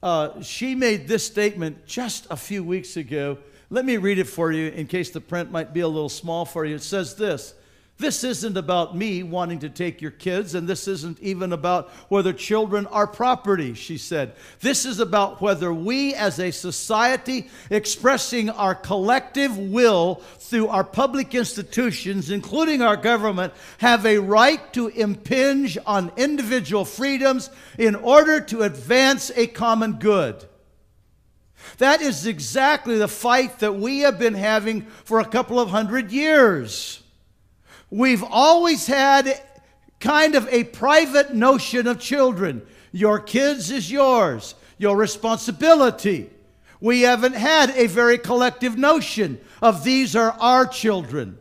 Uh, 0.01 0.41
she 0.41 0.75
made 0.75 1.07
this 1.07 1.25
statement 1.25 1.85
just 1.85 2.27
a 2.29 2.35
few 2.35 2.63
weeks 2.63 2.97
ago. 2.97 3.37
Let 3.69 3.85
me 3.85 3.97
read 3.97 4.17
it 4.19 4.27
for 4.27 4.51
you 4.51 4.69
in 4.69 4.87
case 4.87 5.09
the 5.11 5.21
print 5.21 5.51
might 5.51 5.73
be 5.73 5.81
a 5.81 5.87
little 5.87 6.09
small 6.09 6.45
for 6.45 6.65
you. 6.65 6.75
It 6.75 6.83
says 6.83 7.15
this 7.15 7.53
this 7.97 8.23
isn't 8.23 8.57
about 8.57 8.95
me 8.95 9.23
wanting 9.23 9.59
to 9.59 9.69
take 9.69 10.03
your 10.03 10.11
kids, 10.11 10.53
and 10.53 10.67
this 10.67 10.87
isn't 10.87 11.19
even 11.19 11.51
about 11.51 11.89
whether 12.09 12.31
children 12.31 12.85
are 12.87 13.07
property, 13.07 13.73
she 13.73 13.97
said. 13.97 14.33
This 14.59 14.85
is 14.85 14.99
about 14.99 15.41
whether 15.41 15.73
we 15.73 16.13
as 16.13 16.39
a 16.39 16.51
society, 16.51 17.49
expressing 17.71 18.51
our 18.51 18.75
collective 18.75 19.57
will 19.57 20.15
through 20.37 20.67
our 20.67 20.83
public 20.83 21.33
institutions, 21.33 22.29
including 22.29 22.83
our 22.83 22.97
government, 22.97 23.51
have 23.79 24.05
a 24.05 24.19
right 24.19 24.71
to 24.73 24.89
impinge 24.89 25.77
on 25.87 26.11
individual 26.17 26.85
freedoms 26.85 27.49
in 27.79 27.95
order 27.95 28.39
to 28.41 28.61
advance 28.61 29.31
a 29.35 29.47
common 29.47 29.93
good. 29.93 30.45
That 31.79 32.01
is 32.01 32.27
exactly 32.27 32.99
the 32.99 33.07
fight 33.07 33.59
that 33.59 33.73
we 33.73 33.99
have 34.01 34.19
been 34.19 34.35
having 34.35 34.83
for 35.03 35.19
a 35.19 35.25
couple 35.25 35.59
of 35.59 35.69
hundred 35.69 36.11
years. 36.11 37.01
We've 37.89 38.23
always 38.23 38.87
had 38.87 39.41
kind 39.99 40.35
of 40.35 40.47
a 40.49 40.65
private 40.65 41.33
notion 41.33 41.87
of 41.87 41.99
children. 41.99 42.61
Your 42.91 43.19
kids 43.19 43.71
is 43.71 43.91
yours, 43.91 44.55
your 44.77 44.97
responsibility. 44.97 46.29
We 46.79 47.01
haven't 47.01 47.35
had 47.35 47.71
a 47.71 47.87
very 47.87 48.17
collective 48.17 48.77
notion 48.77 49.39
of 49.61 49.83
these 49.83 50.15
are 50.15 50.31
our 50.39 50.67
children. 50.67 51.39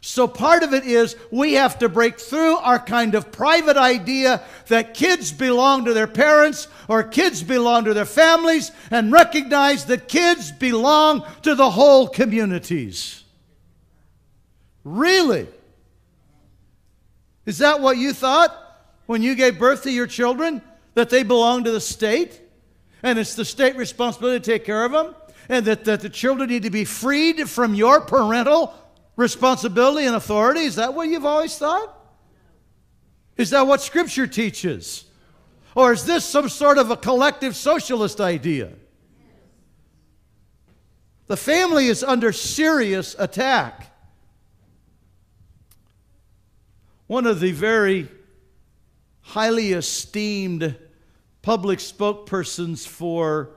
So 0.00 0.28
part 0.28 0.62
of 0.62 0.72
it 0.72 0.84
is 0.84 1.16
we 1.30 1.54
have 1.54 1.80
to 1.80 1.88
break 1.88 2.20
through 2.20 2.56
our 2.58 2.78
kind 2.78 3.14
of 3.14 3.32
private 3.32 3.76
idea 3.76 4.42
that 4.68 4.94
kids 4.94 5.32
belong 5.32 5.84
to 5.84 5.92
their 5.92 6.06
parents 6.06 6.68
or 6.86 7.02
kids 7.02 7.42
belong 7.42 7.84
to 7.84 7.94
their 7.94 8.04
families 8.04 8.70
and 8.90 9.12
recognize 9.12 9.86
that 9.86 10.08
kids 10.08 10.52
belong 10.52 11.24
to 11.42 11.54
the 11.54 11.70
whole 11.70 12.08
communities. 12.08 13.24
Really? 14.84 15.48
Is 17.48 17.56
that 17.58 17.80
what 17.80 17.96
you 17.96 18.12
thought 18.12 18.54
when 19.06 19.22
you 19.22 19.34
gave 19.34 19.58
birth 19.58 19.84
to 19.84 19.90
your 19.90 20.06
children? 20.06 20.60
That 20.92 21.08
they 21.08 21.22
belong 21.22 21.64
to 21.64 21.70
the 21.70 21.80
state? 21.80 22.42
And 23.02 23.18
it's 23.18 23.36
the 23.36 23.44
state 23.46 23.74
responsibility 23.74 24.38
to 24.38 24.44
take 24.44 24.66
care 24.66 24.84
of 24.84 24.92
them? 24.92 25.14
And 25.48 25.64
that, 25.64 25.86
that 25.86 26.02
the 26.02 26.10
children 26.10 26.50
need 26.50 26.64
to 26.64 26.70
be 26.70 26.84
freed 26.84 27.48
from 27.48 27.74
your 27.74 28.02
parental 28.02 28.74
responsibility 29.16 30.06
and 30.06 30.14
authority? 30.14 30.60
Is 30.60 30.76
that 30.76 30.92
what 30.92 31.08
you've 31.08 31.24
always 31.24 31.56
thought? 31.56 31.98
Is 33.38 33.48
that 33.48 33.66
what 33.66 33.80
Scripture 33.80 34.26
teaches? 34.26 35.06
Or 35.74 35.94
is 35.94 36.04
this 36.04 36.26
some 36.26 36.50
sort 36.50 36.76
of 36.76 36.90
a 36.90 36.98
collective 36.98 37.56
socialist 37.56 38.20
idea? 38.20 38.74
The 41.28 41.36
family 41.38 41.86
is 41.86 42.04
under 42.04 42.30
serious 42.30 43.16
attack. 43.18 43.87
One 47.08 47.26
of 47.26 47.40
the 47.40 47.52
very 47.52 48.06
highly 49.22 49.72
esteemed 49.72 50.76
public 51.40 51.78
spokespersons 51.78 52.86
for 52.86 53.48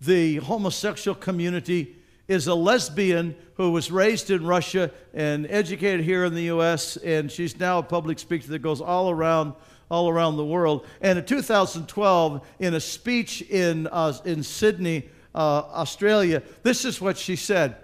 the 0.00 0.36
homosexual 0.36 1.16
community 1.16 1.96
is 2.28 2.46
a 2.46 2.54
lesbian 2.54 3.34
who 3.54 3.72
was 3.72 3.90
raised 3.90 4.30
in 4.30 4.46
Russia 4.46 4.92
and 5.12 5.44
educated 5.50 6.04
here 6.04 6.24
in 6.24 6.36
the 6.36 6.44
U.S. 6.44 6.96
and 6.98 7.32
she's 7.32 7.58
now 7.58 7.80
a 7.80 7.82
public 7.82 8.20
speaker 8.20 8.46
that 8.46 8.60
goes 8.60 8.80
all 8.80 9.10
around 9.10 9.54
all 9.90 10.08
around 10.08 10.36
the 10.36 10.44
world. 10.44 10.86
And 11.00 11.18
in 11.18 11.24
2012, 11.24 12.46
in 12.60 12.74
a 12.74 12.80
speech 12.80 13.42
in 13.42 13.88
uh, 13.88 14.16
in 14.24 14.44
Sydney, 14.44 15.08
uh, 15.34 15.38
Australia, 15.72 16.44
this 16.62 16.84
is 16.84 17.00
what 17.00 17.18
she 17.18 17.34
said: 17.34 17.74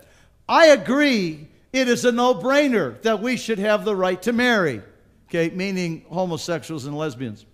"I 0.48 0.66
agree. 0.66 1.48
It 1.72 1.88
is 1.88 2.04
a 2.04 2.12
no-brainer 2.12 3.02
that 3.02 3.20
we 3.20 3.36
should 3.36 3.58
have 3.58 3.84
the 3.84 3.96
right 3.96 4.22
to 4.22 4.32
marry." 4.32 4.82
Okay, 5.30 5.54
meaning 5.54 6.04
homosexuals 6.10 6.86
and 6.86 6.96
lesbians. 6.96 7.46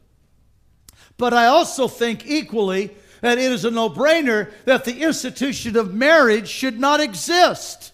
But 1.18 1.34
I 1.34 1.46
also 1.46 1.88
think 1.88 2.26
equally 2.26 2.94
that 3.20 3.38
it 3.38 3.52
is 3.52 3.64
a 3.64 3.70
no 3.70 3.88
brainer 3.88 4.50
that 4.64 4.84
the 4.84 5.02
institution 5.02 5.76
of 5.76 5.94
marriage 5.94 6.48
should 6.48 6.78
not 6.78 7.00
exist. 7.00 7.92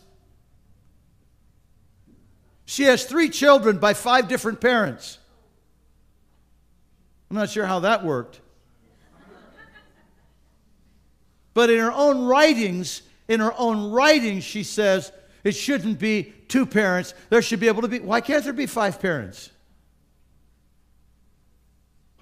She 2.65 2.85
has 2.85 3.05
three 3.05 3.29
children 3.29 3.79
by 3.79 3.95
five 3.95 4.29
different 4.29 4.61
parents. 4.61 5.19
I'm 7.31 7.37
not 7.37 7.51
sure 7.51 7.67
how 7.67 7.81
that 7.81 8.05
worked. 8.05 8.41
But 11.55 11.71
in 11.71 11.79
her 11.81 11.93
own 11.93 12.25
writings, 12.25 13.03
in 13.29 13.41
her 13.41 13.53
own 13.59 13.91
writings, 13.91 14.45
she 14.45 14.63
says 14.63 15.13
it 15.45 15.53
shouldn't 15.53 15.99
be 15.99 16.33
two 16.49 16.67
parents. 16.67 17.15
There 17.31 17.43
should 17.43 17.61
be 17.61 17.69
able 17.69 17.83
to 17.83 17.89
be, 17.89 18.01
why 18.01 18.21
can't 18.21 18.43
there 18.43 18.53
be 18.53 18.67
five 18.67 19.01
parents? 19.01 19.51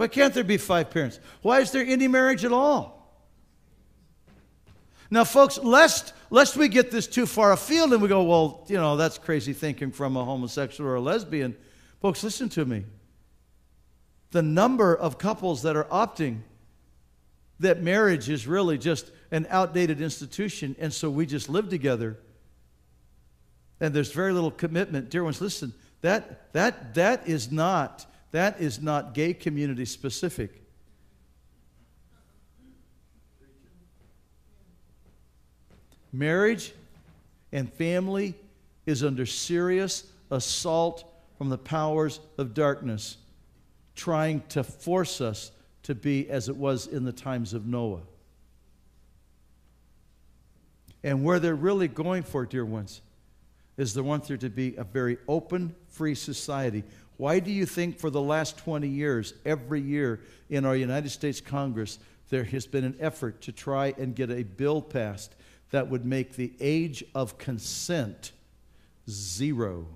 Why 0.01 0.09
can't 0.09 0.33
there 0.33 0.45
be 0.45 0.57
five 0.57 0.89
parents? 0.89 1.21
Why 1.43 1.61
is 1.61 1.73
there 1.73 1.85
any 1.85 2.09
marriage 2.09 2.43
at 2.47 2.53
all? 2.53 3.23
Now, 5.11 5.25
folks, 5.25 5.59
lest, 5.59 6.15
lest 6.31 6.57
we 6.57 6.69
get 6.69 6.91
this 6.91 7.07
too 7.07 7.27
far 7.27 7.53
afield 7.53 7.93
and 7.93 8.01
we 8.01 8.09
go, 8.09 8.23
well, 8.23 8.65
you 8.67 8.79
know, 8.79 8.97
that's 8.97 9.19
crazy 9.19 9.53
thinking 9.53 9.93
from 9.93 10.17
a 10.17 10.25
homosexual 10.25 10.89
or 10.89 10.95
a 10.95 11.03
lesbian. 11.03 11.55
Folks, 12.01 12.25
listen 12.25 12.49
to 12.49 12.65
me. 12.65 12.87
The 14.31 14.41
number 14.41 14.97
of 14.97 15.19
couples 15.19 15.61
that 15.65 15.77
are 15.77 15.85
opting 15.85 16.39
that 17.59 17.83
marriage 17.83 18.31
is 18.31 18.47
really 18.47 18.79
just 18.79 19.11
an 19.31 19.47
outdated 19.51 20.01
institution, 20.01 20.77
and 20.79 20.95
so 20.95 21.11
we 21.11 21.27
just 21.27 21.51
live 21.51 21.69
together. 21.69 22.19
And 23.81 23.93
there's 23.93 24.13
very 24.13 24.33
little 24.33 24.51
commitment. 24.51 25.11
Dear 25.11 25.25
ones, 25.25 25.43
listen, 25.43 25.75
that, 26.01 26.55
that, 26.55 26.95
that 26.95 27.29
is 27.29 27.53
not 27.53 28.07
that 28.33 28.61
is 28.61 28.81
not 28.81 29.15
gay 29.15 29.35
community 29.35 29.85
specific. 29.85 30.63
Marriage 36.13 36.73
and 37.53 37.73
family 37.73 38.35
is 38.87 39.05
under 39.05 39.27
serious 39.27 40.05
assault 40.31 41.05
from 41.39 41.49
the 41.49 41.59
powers 41.59 42.21
of 42.39 42.55
darkness, 42.55 43.17
trying 43.95 44.43
to 44.49 44.63
force 44.63 45.21
us 45.21 45.53
to 45.85 45.95
be 45.95 46.29
as 46.29 46.49
it 46.49 46.57
was 46.57 46.87
in 46.87 47.05
the 47.05 47.13
times 47.13 47.55
of 47.55 47.67
Noah. 47.67 48.03
And 51.03 51.25
where 51.25 51.39
they're 51.39 51.55
really 51.55 51.89
going 51.89 52.23
for, 52.23 52.45
dear 52.45 52.65
ones, 52.65 53.01
is 53.77 53.95
they 53.95 54.03
want 54.03 54.25
there 54.25 54.37
to 54.37 54.51
be 54.51 54.77
a 54.77 54.85
very 54.85 55.17
open, 55.27 55.75
free 55.89 56.15
society 56.15 56.85
why 57.21 57.39
do 57.39 57.51
you 57.51 57.67
think 57.67 57.99
for 57.99 58.09
the 58.09 58.19
last 58.19 58.57
20 58.57 58.89
years, 58.89 59.35
every 59.45 59.83
year 59.83 60.21
in 60.49 60.65
our 60.65 60.75
United 60.75 61.11
States 61.11 61.39
Congress, 61.39 61.99
there 62.31 62.45
has 62.45 62.67
been 62.67 62.83
an 62.83 62.97
effort 62.99 63.43
to 63.43 63.53
try 63.53 63.95
and 63.99 64.17
get 64.17 64.31
a 64.31 64.43
bill 64.43 64.81
passed 64.81 65.35
that 65.71 65.91
would 65.91 66.07
make 66.07 66.37
the 66.37 66.51
age 66.61 67.05
of 67.15 67.37
consent 67.37 68.33
zero? 69.07 69.87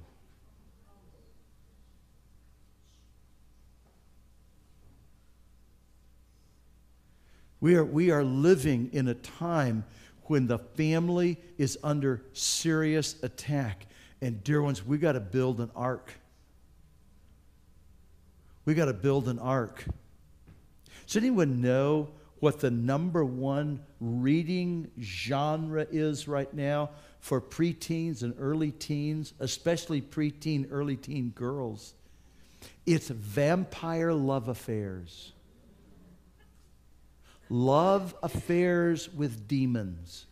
We 7.59 7.77
are, 7.77 7.85
we 7.87 8.11
are 8.11 8.23
living 8.23 8.91
in 8.93 9.09
a 9.09 9.15
time 9.15 9.85
when 10.25 10.47
the 10.47 10.59
family 10.59 11.39
is 11.57 11.79
under 11.83 12.21
serious 12.35 13.17
attack. 13.23 13.87
And, 14.21 14.45
dear 14.45 14.61
ones, 14.61 14.85
we 14.85 14.99
got 14.99 15.13
to 15.13 15.21
build 15.21 15.61
an 15.61 15.71
ark. 15.75 16.13
We 18.64 18.74
got 18.74 18.87
to 18.87 18.94
build 18.94 19.29
an 19.29 19.38
ark. 19.38 19.85
Does 21.07 21.16
anyone 21.16 21.61
know 21.61 22.09
what 22.40 22.61
the 22.61 22.70
number 22.70 23.24
one 23.24 23.81
reading 24.00 24.90
genre 25.00 25.87
is 25.90 26.27
right 26.29 26.53
now 26.53 26.90
for 27.20 27.40
preteens 27.40 28.22
and 28.22 28.35
early 28.38 28.70
teens, 28.70 29.35
especially 29.40 30.00
preteen, 30.00 30.68
early 30.70 30.96
teen 30.96 31.31
girls? 31.31 31.94
It's 32.87 33.09
vampire 33.09 34.12
love 34.12 34.48
affairs. 34.48 35.33
Love 37.50 38.14
affairs 38.22 39.12
with 39.12 39.46
demons. 39.46 40.27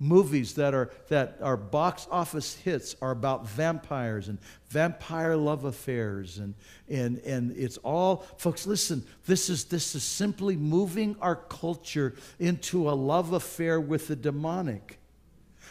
Movies 0.00 0.54
that 0.54 0.72
are 0.72 0.90
that 1.08 1.36
are 1.42 1.58
box 1.58 2.08
office 2.10 2.56
hits 2.56 2.96
are 3.02 3.10
about 3.10 3.46
vampires 3.46 4.28
and 4.28 4.38
vampire 4.70 5.36
love 5.36 5.64
affairs 5.64 6.38
and 6.38 6.54
and 6.88 7.18
and 7.18 7.52
it's 7.52 7.76
all 7.78 8.24
folks 8.38 8.66
listen 8.66 9.04
this 9.26 9.50
is 9.50 9.66
this 9.66 9.94
is 9.94 10.02
simply 10.02 10.56
moving 10.56 11.14
our 11.20 11.36
culture 11.36 12.14
into 12.38 12.88
a 12.88 12.92
love 12.92 13.34
affair 13.34 13.78
with 13.78 14.08
the 14.08 14.16
demonic 14.16 15.00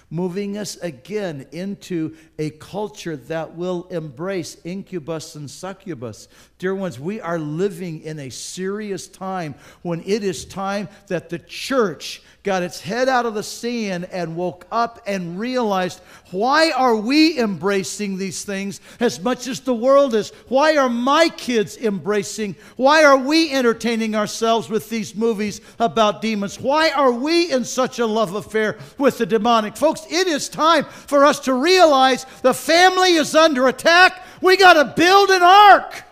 moving 0.10 0.58
us 0.58 0.76
again 0.78 1.46
into 1.52 2.15
a 2.38 2.50
culture 2.52 3.15
that 3.15 3.56
will 3.56 3.88
embrace 3.92 4.58
incubus 4.63 5.36
and 5.36 5.50
succubus. 5.50 6.28
Dear 6.60 6.76
ones, 6.76 7.00
we 7.00 7.22
are 7.22 7.39
living 7.39 8.02
in 8.02 8.19
a 8.19 8.30
serious 8.30 9.08
time 9.08 9.56
when 9.82 10.04
it 10.06 10.26
is 10.26 10.43
time 10.43 10.89
that 11.08 11.30
the 11.30 11.39
church 11.39 12.22
got 12.43 12.63
its 12.63 12.82
head 12.82 13.08
out 13.08 13.26
of 13.26 13.34
the 13.34 13.43
sand 13.43 14.10
and 14.12 14.36
woke 14.36 14.67
up 14.69 15.02
and 15.08 15.39
realized 15.39 16.02
why 16.32 16.72
are 16.72 16.98
we 16.98 17.39
embracing 17.39 18.17
these 18.17 18.43
things 18.43 18.82
as 19.00 19.22
much 19.22 19.48
as 19.48 19.62
the 19.62 19.74
world 19.74 20.13
is? 20.13 20.32
Why 20.50 20.76
are 20.76 20.89
my 20.89 21.30
kids 21.30 21.78
embracing? 21.78 22.58
Why 22.76 23.06
are 23.06 23.17
we 23.17 23.54
entertaining 23.54 24.13
ourselves 24.13 24.69
with 24.69 24.89
these 24.89 25.15
movies 25.15 25.62
about 25.80 26.22
demons? 26.22 26.60
Why 26.60 26.89
are 26.89 27.13
we 27.13 27.54
in 27.54 27.63
such 27.63 28.00
a 28.00 28.06
love 28.06 28.36
affair 28.36 28.78
with 28.98 29.17
the 29.17 29.26
demonic? 29.26 29.78
Folks, 29.78 30.06
it 30.10 30.28
is 30.28 30.50
time 30.50 30.84
for 30.84 31.24
us 31.24 31.39
to 31.41 31.54
realize 31.54 32.26
the 32.41 32.54
family 32.54 33.13
is 33.13 33.34
under 33.34 33.69
attack. 33.69 34.26
We 34.41 34.58
got 34.58 34.74
to 34.74 34.93
build 35.02 35.30
an 35.30 35.41
ark. 35.41 36.04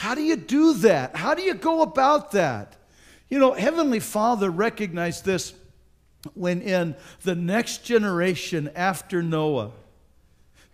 How 0.00 0.14
do 0.14 0.22
you 0.22 0.36
do 0.36 0.72
that? 0.78 1.14
How 1.14 1.34
do 1.34 1.42
you 1.42 1.52
go 1.52 1.82
about 1.82 2.32
that? 2.32 2.74
You 3.28 3.38
know, 3.38 3.52
Heavenly 3.52 4.00
Father 4.00 4.48
recognized 4.48 5.26
this 5.26 5.52
when 6.32 6.62
in 6.62 6.96
the 7.20 7.34
next 7.34 7.84
generation 7.84 8.70
after 8.74 9.22
Noah, 9.22 9.72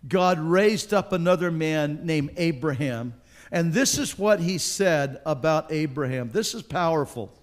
God 0.06 0.38
raised 0.38 0.94
up 0.94 1.12
another 1.12 1.50
man 1.50 2.06
named 2.06 2.34
Abraham. 2.36 3.14
And 3.50 3.72
this 3.72 3.98
is 3.98 4.16
what 4.16 4.38
he 4.38 4.58
said 4.58 5.20
about 5.26 5.72
Abraham. 5.72 6.30
This 6.30 6.54
is 6.54 6.62
powerful. 6.62 7.36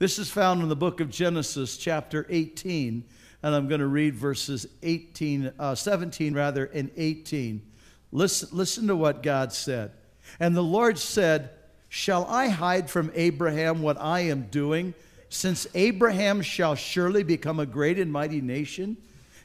This 0.00 0.18
is 0.18 0.28
found 0.28 0.60
in 0.62 0.68
the 0.68 0.74
book 0.74 0.98
of 0.98 1.08
Genesis, 1.08 1.76
chapter 1.76 2.26
18, 2.28 3.04
and 3.44 3.54
I'm 3.54 3.68
going 3.68 3.80
to 3.80 3.86
read 3.86 4.16
verses 4.16 4.66
18, 4.82 5.52
uh, 5.56 5.76
17 5.76 6.34
rather, 6.34 6.64
and 6.64 6.90
18. 6.96 7.62
Listen, 8.10 8.48
listen 8.50 8.88
to 8.88 8.96
what 8.96 9.22
God 9.22 9.52
said. 9.52 9.92
And 10.40 10.56
the 10.56 10.62
Lord 10.62 10.98
said, 10.98 11.50
Shall 11.88 12.26
I 12.26 12.48
hide 12.48 12.90
from 12.90 13.10
Abraham 13.14 13.82
what 13.82 14.00
I 14.00 14.20
am 14.20 14.42
doing? 14.50 14.94
Since 15.30 15.66
Abraham 15.74 16.42
shall 16.42 16.74
surely 16.74 17.22
become 17.22 17.60
a 17.60 17.66
great 17.66 17.98
and 17.98 18.12
mighty 18.12 18.40
nation, 18.40 18.96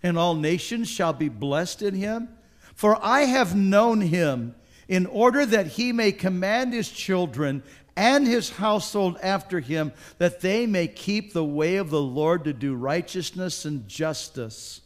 and 0.01 0.17
all 0.17 0.35
nations 0.35 0.89
shall 0.89 1.13
be 1.13 1.29
blessed 1.29 1.81
in 1.81 1.95
him. 1.95 2.29
For 2.75 2.97
I 3.03 3.21
have 3.21 3.55
known 3.55 4.01
him 4.01 4.55
in 4.87 5.05
order 5.05 5.45
that 5.45 5.67
he 5.67 5.91
may 5.91 6.11
command 6.11 6.73
his 6.73 6.89
children 6.89 7.63
and 7.95 8.25
his 8.25 8.49
household 8.49 9.17
after 9.21 9.59
him, 9.59 9.93
that 10.17 10.41
they 10.41 10.65
may 10.65 10.87
keep 10.87 11.31
the 11.31 11.43
way 11.43 11.75
of 11.75 11.89
the 11.89 12.01
Lord 12.01 12.43
to 12.45 12.53
do 12.53 12.73
righteousness 12.75 13.65
and 13.65 13.87
justice. 13.87 14.81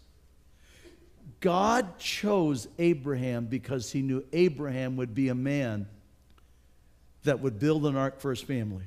God 1.39 1.99
chose 1.99 2.67
Abraham 2.79 3.45
because 3.45 3.91
he 3.91 4.01
knew 4.01 4.23
Abraham 4.33 4.97
would 4.97 5.13
be 5.13 5.29
a 5.29 5.35
man 5.35 5.87
that 7.23 7.41
would 7.41 7.59
build 7.59 7.85
an 7.85 7.95
ark 7.95 8.19
for 8.19 8.31
his 8.31 8.41
family. 8.41 8.85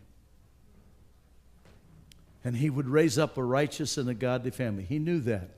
And 2.43 2.57
he 2.57 2.71
would 2.71 2.89
raise 2.89 3.19
up 3.19 3.37
a 3.37 3.45
righteous 3.45 3.99
and 3.99 4.09
a 4.09 4.15
godly 4.15 4.51
family. 4.51 4.85
He 4.85 4.99
knew 4.99 5.21
that. 5.21 5.51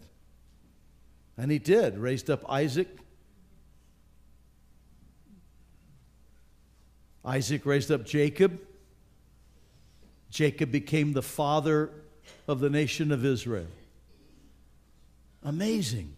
And 1.39 1.51
he 1.51 1.59
did, 1.59 1.97
raised 1.97 2.29
up 2.29 2.45
Isaac. 2.51 2.89
Isaac 7.25 7.65
raised 7.65 7.91
up 7.91 8.05
Jacob. 8.05 8.61
Jacob 10.29 10.73
became 10.73 11.13
the 11.13 11.23
father 11.23 11.91
of 12.49 12.61
the 12.61 12.69
nation 12.69 13.13
of 13.13 13.25
Israel. 13.25 13.67
Amazing. 15.43 16.17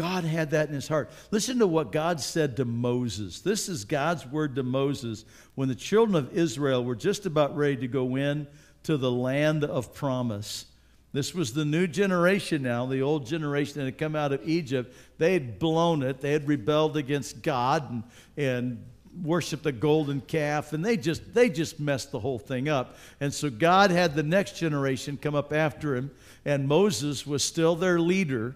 God 0.00 0.24
had 0.24 0.52
that 0.52 0.68
in 0.70 0.74
his 0.74 0.88
heart. 0.88 1.10
Listen 1.30 1.58
to 1.58 1.66
what 1.66 1.92
God 1.92 2.22
said 2.22 2.56
to 2.56 2.64
Moses. 2.64 3.42
This 3.42 3.68
is 3.68 3.84
God's 3.84 4.24
word 4.24 4.54
to 4.54 4.62
Moses 4.62 5.26
when 5.56 5.68
the 5.68 5.74
children 5.74 6.16
of 6.16 6.34
Israel 6.34 6.82
were 6.82 6.96
just 6.96 7.26
about 7.26 7.54
ready 7.54 7.76
to 7.76 7.86
go 7.86 8.16
in 8.16 8.46
to 8.84 8.96
the 8.96 9.10
land 9.10 9.62
of 9.62 9.92
promise. 9.92 10.64
This 11.12 11.34
was 11.34 11.52
the 11.52 11.66
new 11.66 11.86
generation 11.86 12.62
now, 12.62 12.86
the 12.86 13.02
old 13.02 13.26
generation 13.26 13.74
that 13.74 13.84
had 13.84 13.98
come 13.98 14.16
out 14.16 14.32
of 14.32 14.48
Egypt. 14.48 14.96
They 15.18 15.34
had 15.34 15.58
blown 15.58 16.02
it. 16.02 16.22
They 16.22 16.32
had 16.32 16.48
rebelled 16.48 16.96
against 16.96 17.42
God 17.42 17.90
and, 17.90 18.02
and 18.38 18.82
worshiped 19.22 19.64
the 19.64 19.72
golden 19.72 20.22
calf, 20.22 20.72
and 20.72 20.82
they 20.82 20.96
just 20.96 21.34
they 21.34 21.50
just 21.50 21.78
messed 21.78 22.10
the 22.10 22.20
whole 22.20 22.38
thing 22.38 22.70
up. 22.70 22.96
And 23.20 23.34
so 23.34 23.50
God 23.50 23.90
had 23.90 24.14
the 24.14 24.22
next 24.22 24.56
generation 24.56 25.18
come 25.20 25.34
up 25.34 25.52
after 25.52 25.94
him, 25.94 26.10
and 26.46 26.66
Moses 26.66 27.26
was 27.26 27.44
still 27.44 27.76
their 27.76 28.00
leader 28.00 28.54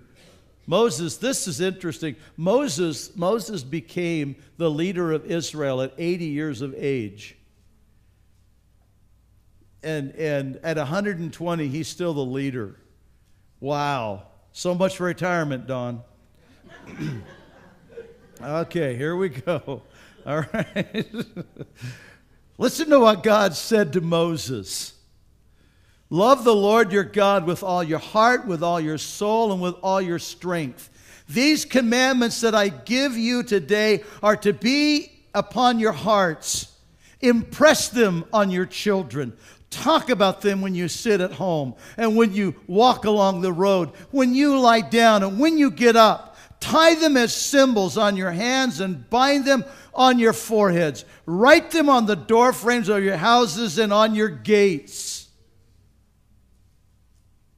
Moses, 0.67 1.17
this 1.17 1.47
is 1.47 1.61
interesting. 1.61 2.17
Moses, 2.37 3.15
Moses 3.17 3.63
became 3.63 4.37
the 4.57 4.71
leader 4.71 5.13
of 5.13 5.27
Israel 5.27 5.83
at 5.83 5.93
80 5.99 6.25
years 6.25 6.63
of 6.63 6.75
age. 6.77 7.37
And, 9.83 10.13
and 10.13 10.57
at 10.63 10.79
120, 10.79 11.69
he's 11.69 11.89
still 11.89 12.15
the 12.15 12.25
leader. 12.25 12.77
Wow. 13.61 14.29
So 14.53 14.75
much 14.75 14.97
for 14.97 15.05
retirement, 15.05 15.67
Don. 15.67 16.03
okay, 18.43 18.97
here 18.97 19.17
we 19.17 19.29
go. 19.29 19.83
All 20.27 20.45
right. 20.53 21.07
Listen 22.59 22.89
to 22.89 23.01
what 23.01 23.23
God 23.23 23.55
said 23.55 23.93
to 23.93 24.01
Moses. 24.01 24.94
Love 26.15 26.45
the 26.45 26.55
Lord 26.55 26.93
your 26.93 27.03
God 27.03 27.45
with 27.45 27.65
all 27.65 27.83
your 27.83 27.99
heart, 27.99 28.47
with 28.47 28.63
all 28.63 28.81
your 28.81 28.99
soul, 28.99 29.51
and 29.51 29.61
with 29.61 29.75
all 29.83 30.01
your 30.01 30.21
strength. 30.21 30.89
These 31.29 31.65
commandments 31.65 32.41
that 32.43 32.55
I 32.55 32.69
give 32.69 33.17
you 33.17 33.43
today 33.43 34.05
are 34.23 34.37
to 34.37 34.53
be 34.53 35.11
upon 35.35 35.81
your 35.81 35.91
hearts. 35.91 36.73
Impress 37.21 37.89
them 37.89 38.25
on 38.33 38.53
your 38.53 38.65
children. 38.65 39.37
Talk 39.71 40.09
about 40.09 40.41
them 40.41 40.61
when 40.61 40.77
you 40.77 40.87
sit 40.87 41.21
at 41.21 41.33
home 41.33 41.75
and 41.97 42.17
when 42.17 42.33
you 42.33 42.55
walk 42.69 43.07
along 43.07 43.41
the 43.41 43.53
road, 43.53 43.91
when 44.13 44.37
you 44.37 44.57
lie 44.57 44.83
down 44.83 45.25
and 45.25 45.41
when 45.41 45.59
you 45.59 45.69
get 45.69 45.97
up. 45.97 46.37
Tie 46.61 46.95
them 46.95 47.17
as 47.17 47.35
symbols 47.35 47.99
on 47.99 48.17
your 48.17 48.31
hands 48.31 48.79
and 48.79 49.11
bind 49.11 49.47
them 49.47 49.65
on 49.93 50.21
your 50.21 50.33
foreheads. 50.33 51.05
Write 51.27 51.73
them 51.73 51.89
on 51.89 52.07
the 52.07 52.15
door 52.15 52.53
frames 52.53 52.89
of 52.89 53.03
your 53.03 53.17
houses 53.17 53.81
and 53.81 53.93
on 53.93 54.15
your 54.15 54.29
gates. 54.29 55.14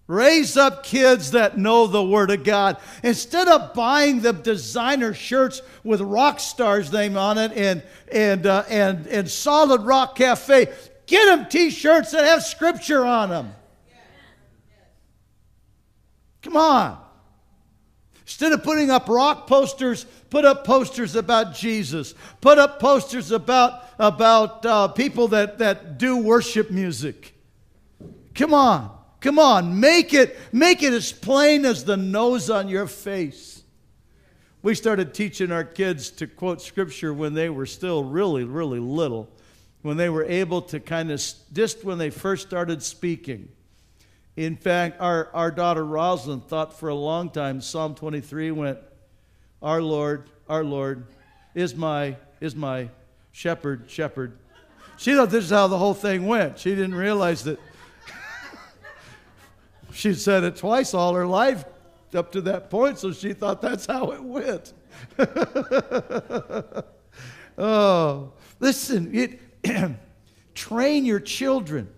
Raise 0.08 0.56
up 0.56 0.84
kids 0.84 1.32
that 1.32 1.58
know 1.58 1.88
the 1.88 2.02
Word 2.02 2.30
of 2.30 2.44
God. 2.44 2.76
Instead 3.02 3.48
of 3.48 3.74
buying 3.74 4.20
them 4.20 4.40
designer 4.40 5.12
shirts 5.12 5.62
with 5.82 6.00
rock 6.00 6.38
stars 6.38 6.92
name 6.92 7.16
on 7.16 7.38
it 7.38 7.52
and, 7.52 7.82
and, 8.12 8.46
uh, 8.46 8.62
and, 8.68 9.08
and 9.08 9.28
Solid 9.28 9.82
Rock 9.82 10.14
Cafe, 10.14 10.72
get 11.06 11.26
them 11.26 11.48
t 11.48 11.70
shirts 11.70 12.12
that 12.12 12.24
have 12.24 12.44
Scripture 12.44 13.04
on 13.04 13.30
them. 13.30 13.52
Come 16.42 16.56
on. 16.56 17.02
Instead 18.20 18.52
of 18.52 18.62
putting 18.62 18.90
up 18.90 19.08
rock 19.08 19.48
posters, 19.48 20.04
put 20.30 20.44
up 20.44 20.64
posters 20.64 21.16
about 21.16 21.52
Jesus. 21.54 22.14
Put 22.40 22.58
up 22.58 22.78
posters 22.78 23.32
about, 23.32 23.82
about 23.98 24.64
uh, 24.64 24.88
people 24.88 25.28
that, 25.28 25.58
that 25.58 25.98
do 25.98 26.16
worship 26.18 26.70
music. 26.70 27.34
Come 28.36 28.54
on. 28.54 28.95
Come 29.26 29.40
on, 29.40 29.80
make 29.80 30.14
it, 30.14 30.38
make 30.52 30.84
it 30.84 30.92
as 30.92 31.10
plain 31.10 31.64
as 31.64 31.84
the 31.84 31.96
nose 31.96 32.48
on 32.48 32.68
your 32.68 32.86
face. 32.86 33.64
We 34.62 34.76
started 34.76 35.14
teaching 35.14 35.50
our 35.50 35.64
kids 35.64 36.12
to 36.12 36.28
quote 36.28 36.62
scripture 36.62 37.12
when 37.12 37.34
they 37.34 37.50
were 37.50 37.66
still 37.66 38.04
really, 38.04 38.44
really 38.44 38.78
little, 38.78 39.28
when 39.82 39.96
they 39.96 40.10
were 40.10 40.22
able 40.22 40.62
to 40.62 40.78
kind 40.78 41.10
of, 41.10 41.20
just 41.52 41.82
when 41.82 41.98
they 41.98 42.10
first 42.10 42.46
started 42.46 42.84
speaking. 42.84 43.48
In 44.36 44.54
fact, 44.54 45.00
our, 45.00 45.28
our 45.34 45.50
daughter 45.50 45.84
Rosalind 45.84 46.46
thought 46.46 46.78
for 46.78 46.88
a 46.88 46.94
long 46.94 47.30
time 47.30 47.60
Psalm 47.60 47.96
23 47.96 48.52
went, 48.52 48.78
Our 49.60 49.82
Lord, 49.82 50.30
our 50.48 50.62
Lord 50.62 51.08
is 51.52 51.74
my, 51.74 52.16
is 52.40 52.54
my 52.54 52.90
shepherd, 53.32 53.90
shepherd. 53.90 54.38
She 54.98 55.14
thought 55.14 55.30
this 55.30 55.46
is 55.46 55.50
how 55.50 55.66
the 55.66 55.78
whole 55.78 55.94
thing 55.94 56.26
went. 56.28 56.60
She 56.60 56.76
didn't 56.76 56.94
realize 56.94 57.42
that 57.42 57.58
she 59.96 60.12
said 60.12 60.44
it 60.44 60.56
twice 60.56 60.92
all 60.92 61.14
her 61.14 61.26
life 61.26 61.64
up 62.14 62.32
to 62.32 62.42
that 62.42 62.68
point, 62.70 62.98
so 62.98 63.12
she 63.12 63.32
thought 63.32 63.62
that's 63.62 63.86
how 63.86 64.10
it 64.10 64.22
went. 64.22 64.74
oh, 67.58 68.32
listen, 68.60 69.10
it, 69.14 69.40
train 70.54 71.04
your 71.06 71.20
children. 71.20 71.88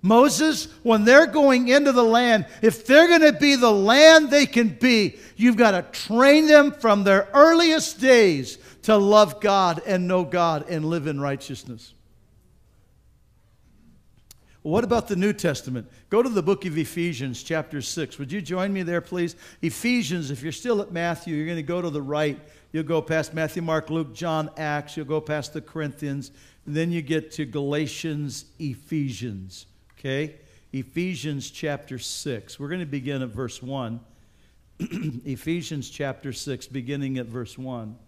Moses, 0.00 0.68
when 0.82 1.04
they're 1.04 1.26
going 1.26 1.68
into 1.68 1.92
the 1.92 2.04
land, 2.04 2.46
if 2.62 2.86
they're 2.86 3.08
going 3.08 3.32
to 3.32 3.38
be 3.38 3.56
the 3.56 3.72
land 3.72 4.30
they 4.30 4.46
can 4.46 4.68
be, 4.68 5.16
you've 5.36 5.56
got 5.56 5.70
to 5.72 5.82
train 5.98 6.46
them 6.46 6.72
from 6.72 7.04
their 7.04 7.28
earliest 7.34 8.00
days 8.00 8.58
to 8.82 8.96
love 8.96 9.40
God 9.40 9.82
and 9.86 10.08
know 10.08 10.24
God 10.24 10.68
and 10.68 10.84
live 10.86 11.06
in 11.06 11.20
righteousness. 11.20 11.94
What 14.64 14.82
about 14.82 15.08
the 15.08 15.16
New 15.16 15.34
Testament? 15.34 15.90
Go 16.08 16.22
to 16.22 16.28
the 16.30 16.42
book 16.42 16.64
of 16.64 16.78
Ephesians, 16.78 17.42
chapter 17.42 17.82
6. 17.82 18.18
Would 18.18 18.32
you 18.32 18.40
join 18.40 18.72
me 18.72 18.82
there, 18.82 19.02
please? 19.02 19.36
Ephesians, 19.60 20.30
if 20.30 20.42
you're 20.42 20.52
still 20.52 20.80
at 20.80 20.90
Matthew, 20.90 21.36
you're 21.36 21.44
going 21.44 21.58
to 21.58 21.62
go 21.62 21.82
to 21.82 21.90
the 21.90 22.00
right. 22.00 22.40
You'll 22.72 22.84
go 22.84 23.02
past 23.02 23.34
Matthew, 23.34 23.60
Mark, 23.60 23.90
Luke, 23.90 24.14
John, 24.14 24.48
Acts. 24.56 24.96
You'll 24.96 25.04
go 25.04 25.20
past 25.20 25.52
the 25.52 25.60
Corinthians. 25.60 26.30
then 26.66 26.90
you 26.90 27.02
get 27.02 27.30
to 27.32 27.44
Galatians, 27.44 28.46
Ephesians. 28.58 29.66
Okay? 29.98 30.36
Ephesians 30.72 31.50
chapter 31.50 31.98
6. 31.98 32.58
We're 32.58 32.68
going 32.68 32.80
to 32.80 32.86
begin 32.86 33.20
at 33.20 33.28
verse 33.28 33.62
1. 33.62 34.00
Ephesians 34.80 35.90
chapter 35.90 36.32
6, 36.32 36.68
beginning 36.68 37.18
at 37.18 37.26
verse 37.26 37.58
1. 37.58 37.98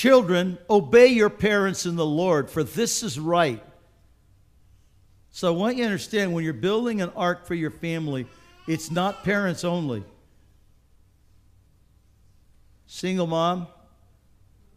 Children, 0.00 0.56
obey 0.70 1.08
your 1.08 1.28
parents 1.28 1.84
in 1.84 1.94
the 1.94 2.06
Lord, 2.06 2.48
for 2.48 2.64
this 2.64 3.02
is 3.02 3.20
right. 3.20 3.62
So 5.30 5.48
I 5.48 5.50
want 5.54 5.76
you 5.76 5.82
to 5.82 5.90
understand 5.90 6.32
when 6.32 6.42
you're 6.42 6.54
building 6.54 7.02
an 7.02 7.12
ark 7.14 7.44
for 7.44 7.54
your 7.54 7.70
family, 7.70 8.26
it's 8.66 8.90
not 8.90 9.24
parents 9.24 9.62
only. 9.62 10.02
Single 12.86 13.26
mom, 13.26 13.66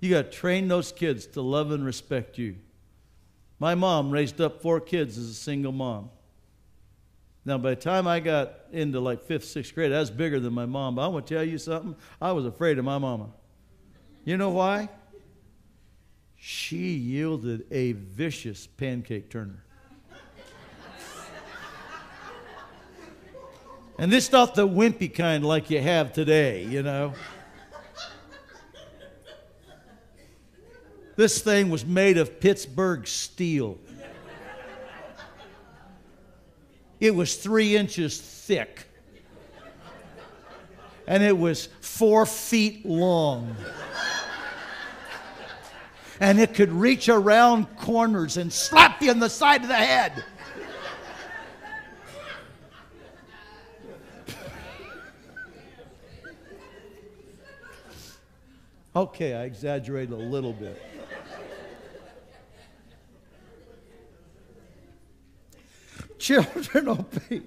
you 0.02 0.10
got 0.10 0.24
to 0.24 0.30
train 0.30 0.68
those 0.68 0.92
kids 0.92 1.26
to 1.28 1.42
love 1.42 1.72
and 1.72 1.86
respect 1.86 2.38
you. 2.38 2.58
My 3.60 3.76
mom 3.76 4.12
raised 4.12 4.42
up 4.42 4.62
four 4.62 4.82
kids 4.82 5.18
as 5.18 5.30
a 5.30 5.34
single 5.34 5.72
mom. 5.72 6.10
Now, 7.46 7.58
by 7.58 7.70
the 7.70 7.82
time 7.82 8.08
I 8.08 8.20
got 8.20 8.56
into 8.74 9.00
like 9.00 9.24
fifth, 9.24 9.46
sixth 9.46 9.74
grade, 9.74 9.94
I 9.94 10.02
was 10.02 10.12
bigger 10.12 10.42
than 10.42 10.52
my 10.52 10.66
mom. 10.66 10.96
But 10.96 11.06
I 11.06 11.08
want 11.08 11.28
to 11.28 11.36
tell 11.36 11.46
you 11.46 11.60
something. 11.60 11.96
I 12.22 12.34
was 12.34 12.46
afraid 12.46 12.78
of 12.78 12.84
my 12.84 12.98
mama. 12.98 13.30
You 14.26 14.36
know 14.36 14.50
why? 14.50 14.90
She 16.46 16.96
yielded 16.96 17.66
a 17.72 17.94
vicious 17.94 18.68
pancake 18.68 19.30
turner. 19.30 19.64
And 23.98 24.12
this 24.12 24.30
not 24.30 24.54
the 24.54 24.68
wimpy 24.68 25.14
kind 25.14 25.46
like 25.46 25.70
you 25.70 25.80
have 25.82 26.12
today, 26.12 26.66
you 26.66 26.84
know. 26.84 27.14
This 31.16 31.42
thing 31.42 31.70
was 31.70 31.86
made 31.86 32.18
of 32.18 32.42
Pittsburgh 32.42 33.08
steel. 33.08 33.78
It 37.00 37.16
was 37.16 37.38
three 37.38 37.78
inches 37.78 38.20
thick. 38.20 38.86
And 41.08 41.24
it 41.24 41.38
was 41.38 41.70
four 41.80 42.26
feet 42.26 42.86
long. 42.86 43.56
And 46.20 46.40
it 46.40 46.54
could 46.54 46.72
reach 46.72 47.10
around 47.10 47.66
corners 47.78 48.38
and 48.38 48.52
slap 48.52 49.02
you 49.02 49.12
in 49.12 49.20
the 49.20 49.30
side 49.30 49.62
of 49.64 49.68
the 49.68 49.76
head. 49.76 50.24
Okay, 58.96 59.34
I 59.34 59.46
exaggerated 59.46 60.12
a 60.12 60.16
little 60.16 60.54
bit. 60.54 60.80
Children 66.20 66.88
obey. 67.30 67.42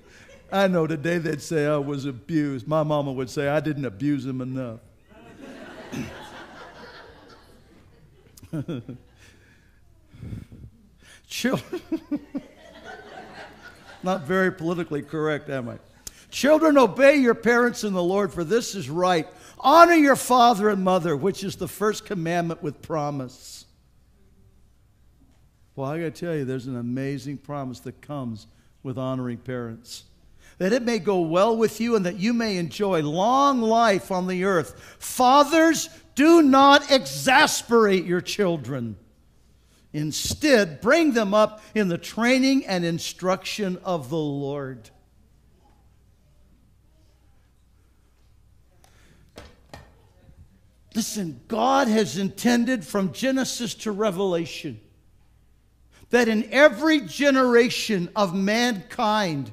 I 0.50 0.66
know 0.66 0.86
today 0.86 1.18
they'd 1.18 1.40
say 1.40 1.66
I 1.66 1.76
was 1.76 2.04
abused. 2.04 2.66
My 2.66 2.82
mama 2.82 3.12
would 3.12 3.30
say 3.30 3.48
I 3.48 3.60
didn't 3.60 3.84
abuse 3.84 4.26
him 4.26 4.40
enough. 4.40 4.80
Children, 11.28 11.82
not 14.02 14.22
very 14.22 14.52
politically 14.52 15.02
correct, 15.02 15.50
am 15.50 15.68
I? 15.68 15.78
Children, 16.30 16.78
obey 16.78 17.16
your 17.16 17.34
parents 17.34 17.84
in 17.84 17.92
the 17.92 18.02
Lord, 18.02 18.32
for 18.32 18.44
this 18.44 18.74
is 18.74 18.88
right. 18.90 19.26
Honor 19.58 19.94
your 19.94 20.16
father 20.16 20.68
and 20.68 20.84
mother, 20.84 21.16
which 21.16 21.42
is 21.42 21.56
the 21.56 21.68
first 21.68 22.04
commandment 22.04 22.62
with 22.62 22.82
promise. 22.82 23.64
Well, 25.74 25.90
I 25.90 25.98
got 25.98 26.14
to 26.14 26.20
tell 26.26 26.34
you, 26.34 26.44
there's 26.44 26.66
an 26.66 26.76
amazing 26.76 27.38
promise 27.38 27.80
that 27.80 28.00
comes 28.00 28.46
with 28.82 28.98
honoring 28.98 29.38
parents. 29.38 30.04
That 30.58 30.72
it 30.72 30.82
may 30.82 30.98
go 30.98 31.20
well 31.20 31.56
with 31.56 31.80
you 31.80 31.96
and 31.96 32.06
that 32.06 32.18
you 32.18 32.32
may 32.32 32.56
enjoy 32.56 33.02
long 33.02 33.60
life 33.60 34.10
on 34.10 34.26
the 34.26 34.44
earth. 34.44 34.96
Fathers, 34.98 35.88
do 36.14 36.42
not 36.42 36.90
exasperate 36.90 38.06
your 38.06 38.22
children. 38.22 38.96
Instead, 39.92 40.80
bring 40.80 41.12
them 41.12 41.34
up 41.34 41.62
in 41.74 41.88
the 41.88 41.98
training 41.98 42.66
and 42.66 42.84
instruction 42.84 43.78
of 43.84 44.10
the 44.10 44.16
Lord. 44.16 44.90
Listen, 50.94 51.40
God 51.46 51.88
has 51.88 52.16
intended 52.16 52.82
from 52.82 53.12
Genesis 53.12 53.74
to 53.74 53.92
Revelation 53.92 54.80
that 56.08 56.26
in 56.26 56.48
every 56.50 57.00
generation 57.02 58.08
of 58.16 58.34
mankind, 58.34 59.52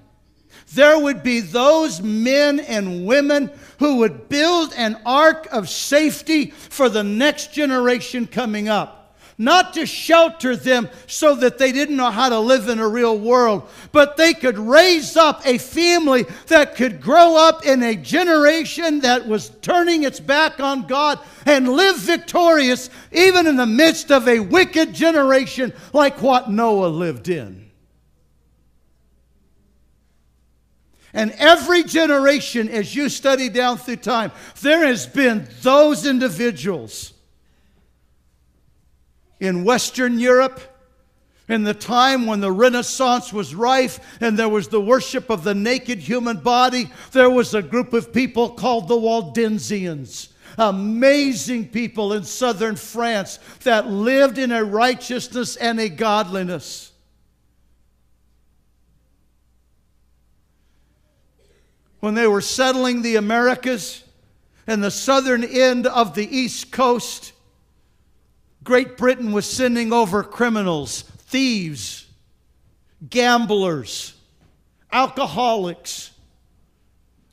there 0.74 1.00
would 1.00 1.24
be 1.24 1.40
those 1.40 2.02
men 2.02 2.60
and 2.60 3.06
women 3.06 3.52
who 3.80 3.98
would 3.98 4.30
build 4.30 4.74
an 4.76 5.00
ark 5.06 5.48
of 5.52 5.70
safety 5.70 6.52
for 6.52 6.90
the 6.90 7.04
next 7.04 7.54
generation 7.54 8.28
coming 8.28 8.70
up 8.70 9.04
not 9.38 9.74
to 9.74 9.86
shelter 9.86 10.56
them 10.56 10.90
so 11.08 11.36
that 11.36 11.58
they 11.58 11.72
didn't 11.72 11.98
know 11.98 12.12
how 12.12 12.30
to 12.30 12.40
live 12.40 12.70
in 12.70 12.80
a 12.80 12.88
real 12.88 13.18
world, 13.18 13.68
but 13.92 14.18
they 14.18 14.34
could 14.34 14.58
raise 14.58 15.18
up 15.18 15.46
a 15.46 15.58
family 15.58 16.26
that 16.48 16.76
could 16.76 17.02
grow 17.02 17.36
up 17.38 17.66
in 17.66 17.84
a 17.84 17.96
generation 17.96 19.00
that 19.02 19.28
was 19.28 19.50
turning 19.62 20.04
its 20.04 20.20
back 20.20 20.60
on 20.60 20.88
God 20.88 21.20
and 21.46 21.70
live 21.70 21.98
victorious 21.98 22.90
even 23.12 23.48
in 23.48 23.56
the 23.56 23.66
midst 23.66 24.12
of 24.12 24.28
a 24.28 24.40
wicked 24.40 24.94
generation 24.94 25.74
like 25.94 26.22
what 26.22 26.50
Noah 26.50 26.88
lived 26.88 27.30
in. 27.30 27.64
And 31.14 31.32
every 31.38 31.84
generation, 31.84 32.70
as 32.70 32.96
you 32.96 33.08
study 33.08 33.50
down 33.50 33.78
through 33.78 33.98
time, 33.98 34.32
there 34.62 34.86
has 34.86 35.06
been 35.06 35.48
those 35.62 36.06
individuals 36.06 37.14
in 39.44 39.66
Western 39.66 40.20
Europe, 40.20 40.62
in 41.50 41.64
the 41.64 41.74
time 41.74 42.26
when 42.26 42.40
the 42.40 42.52
Renaissance 42.52 43.34
was 43.34 43.54
rife 43.54 44.00
and 44.22 44.40
there 44.40 44.48
was 44.48 44.70
the 44.70 44.80
worship 44.80 45.30
of 45.30 45.44
the 45.44 45.54
naked 45.54 46.00
human 46.00 46.38
body, 46.38 46.90
there 47.12 47.30
was 47.30 47.54
a 47.54 47.62
group 47.62 47.92
of 47.92 48.14
people 48.14 48.52
called 48.52 48.88
the 48.88 48.96
Waldensians. 48.96 50.30
Amazing 50.58 51.70
people 51.70 52.14
in 52.14 52.24
southern 52.24 52.78
France 52.78 53.40
that 53.64 53.88
lived 53.88 54.38
in 54.38 54.54
a 54.54 54.64
righteousness 54.64 55.58
and 55.58 55.78
a 55.78 55.90
godliness. 55.90 56.93
When 62.04 62.16
they 62.16 62.28
were 62.28 62.42
settling 62.42 63.02
the 63.02 63.16
Americas 63.16 64.04
and 64.68 64.84
the 64.84 64.92
southern 64.92 65.42
end 65.42 65.88
of 65.88 66.16
the 66.16 66.38
East 66.38 66.70
Coast, 66.70 67.32
Great 68.62 68.98
Britain 68.98 69.32
was 69.32 69.50
sending 69.50 69.94
over 69.94 70.22
criminals, 70.22 71.04
thieves, 71.04 72.06
gamblers, 73.10 74.16
alcoholics. 74.92 76.12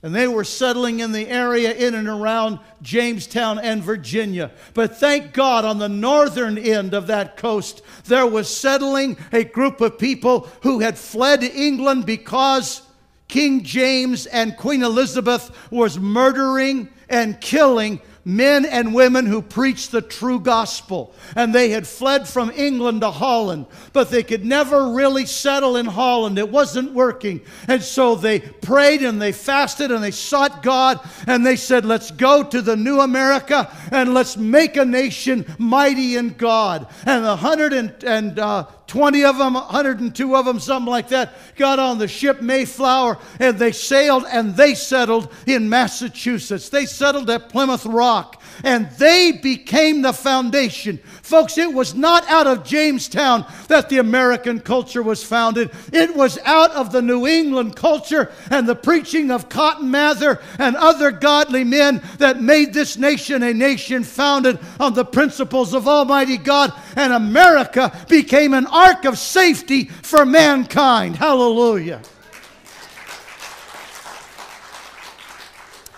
And 0.04 0.14
they 0.14 0.28
were 0.28 0.44
settling 0.44 1.00
in 1.00 1.10
the 1.10 1.26
area 1.26 1.74
in 1.74 1.96
and 1.96 2.06
around 2.06 2.60
Jamestown 2.80 3.58
and 3.58 3.82
Virginia. 3.82 4.52
But 4.72 4.98
thank 4.98 5.32
God, 5.32 5.64
on 5.64 5.80
the 5.80 5.88
northern 5.88 6.56
end 6.56 6.94
of 6.94 7.08
that 7.08 7.36
coast, 7.36 7.82
there 8.04 8.24
was 8.24 8.48
settling 8.48 9.16
a 9.32 9.42
group 9.42 9.80
of 9.80 9.98
people 9.98 10.48
who 10.62 10.78
had 10.78 10.96
fled 10.96 11.42
England 11.42 12.06
because 12.06 12.82
King 13.30 13.62
James 13.62 14.26
and 14.26 14.56
Queen 14.56 14.82
Elizabeth 14.82 15.50
was 15.70 15.98
murdering 15.98 16.88
and 17.08 17.40
killing 17.40 18.00
men 18.24 18.64
and 18.64 18.94
women 18.94 19.24
who 19.24 19.40
preached 19.40 19.92
the 19.92 20.02
true 20.02 20.40
gospel. 20.40 21.14
And 21.36 21.54
they 21.54 21.70
had 21.70 21.86
fled 21.86 22.28
from 22.28 22.50
England 22.50 23.00
to 23.00 23.10
Holland, 23.10 23.66
but 23.92 24.10
they 24.10 24.22
could 24.22 24.44
never 24.44 24.92
really 24.92 25.26
settle 25.26 25.76
in 25.76 25.86
Holland. 25.86 26.38
It 26.38 26.50
wasn't 26.50 26.92
working. 26.92 27.40
And 27.68 27.82
so 27.82 28.14
they 28.14 28.40
prayed 28.40 29.02
and 29.02 29.22
they 29.22 29.32
fasted 29.32 29.90
and 29.90 30.02
they 30.02 30.10
sought 30.10 30.62
God 30.62 31.00
and 31.26 31.44
they 31.46 31.56
said, 31.56 31.84
Let's 31.84 32.10
go 32.10 32.42
to 32.42 32.60
the 32.60 32.76
new 32.76 33.00
America 33.00 33.70
and 33.90 34.12
let's 34.12 34.36
make 34.36 34.76
a 34.76 34.84
nation 34.84 35.46
mighty 35.58 36.16
in 36.16 36.30
God. 36.30 36.88
And 37.06 37.24
the 37.24 37.36
hundred 37.36 37.72
and, 37.72 38.04
and 38.04 38.38
uh, 38.38 38.66
20 38.90 39.24
of 39.24 39.38
them, 39.38 39.54
102 39.54 40.36
of 40.36 40.44
them, 40.44 40.58
something 40.58 40.90
like 40.90 41.08
that, 41.10 41.32
got 41.54 41.78
on 41.78 41.98
the 41.98 42.08
ship 42.08 42.42
Mayflower 42.42 43.18
and 43.38 43.56
they 43.56 43.70
sailed 43.70 44.24
and 44.28 44.56
they 44.56 44.74
settled 44.74 45.32
in 45.46 45.68
Massachusetts. 45.68 46.68
They 46.70 46.86
settled 46.86 47.30
at 47.30 47.48
Plymouth 47.50 47.86
Rock 47.86 48.39
and 48.64 48.90
they 48.92 49.32
became 49.32 50.02
the 50.02 50.12
foundation. 50.12 50.98
Folks, 51.22 51.58
it 51.58 51.72
was 51.72 51.94
not 51.94 52.28
out 52.28 52.46
of 52.46 52.64
Jamestown 52.64 53.46
that 53.68 53.88
the 53.88 53.98
American 53.98 54.60
culture 54.60 55.02
was 55.02 55.22
founded. 55.22 55.70
It 55.92 56.14
was 56.14 56.38
out 56.44 56.70
of 56.72 56.92
the 56.92 57.02
New 57.02 57.26
England 57.26 57.76
culture 57.76 58.32
and 58.50 58.68
the 58.68 58.74
preaching 58.74 59.30
of 59.30 59.48
Cotton 59.48 59.90
Mather 59.90 60.40
and 60.58 60.76
other 60.76 61.10
godly 61.10 61.64
men 61.64 62.02
that 62.18 62.40
made 62.40 62.74
this 62.74 62.96
nation 62.96 63.42
a 63.42 63.54
nation 63.54 64.02
founded 64.04 64.58
on 64.78 64.94
the 64.94 65.04
principles 65.04 65.74
of 65.74 65.86
Almighty 65.86 66.36
God. 66.36 66.72
And 66.96 67.12
America 67.12 67.96
became 68.08 68.54
an 68.54 68.66
ark 68.66 69.04
of 69.04 69.18
safety 69.18 69.84
for 69.84 70.26
mankind. 70.26 71.16
Hallelujah. 71.16 72.02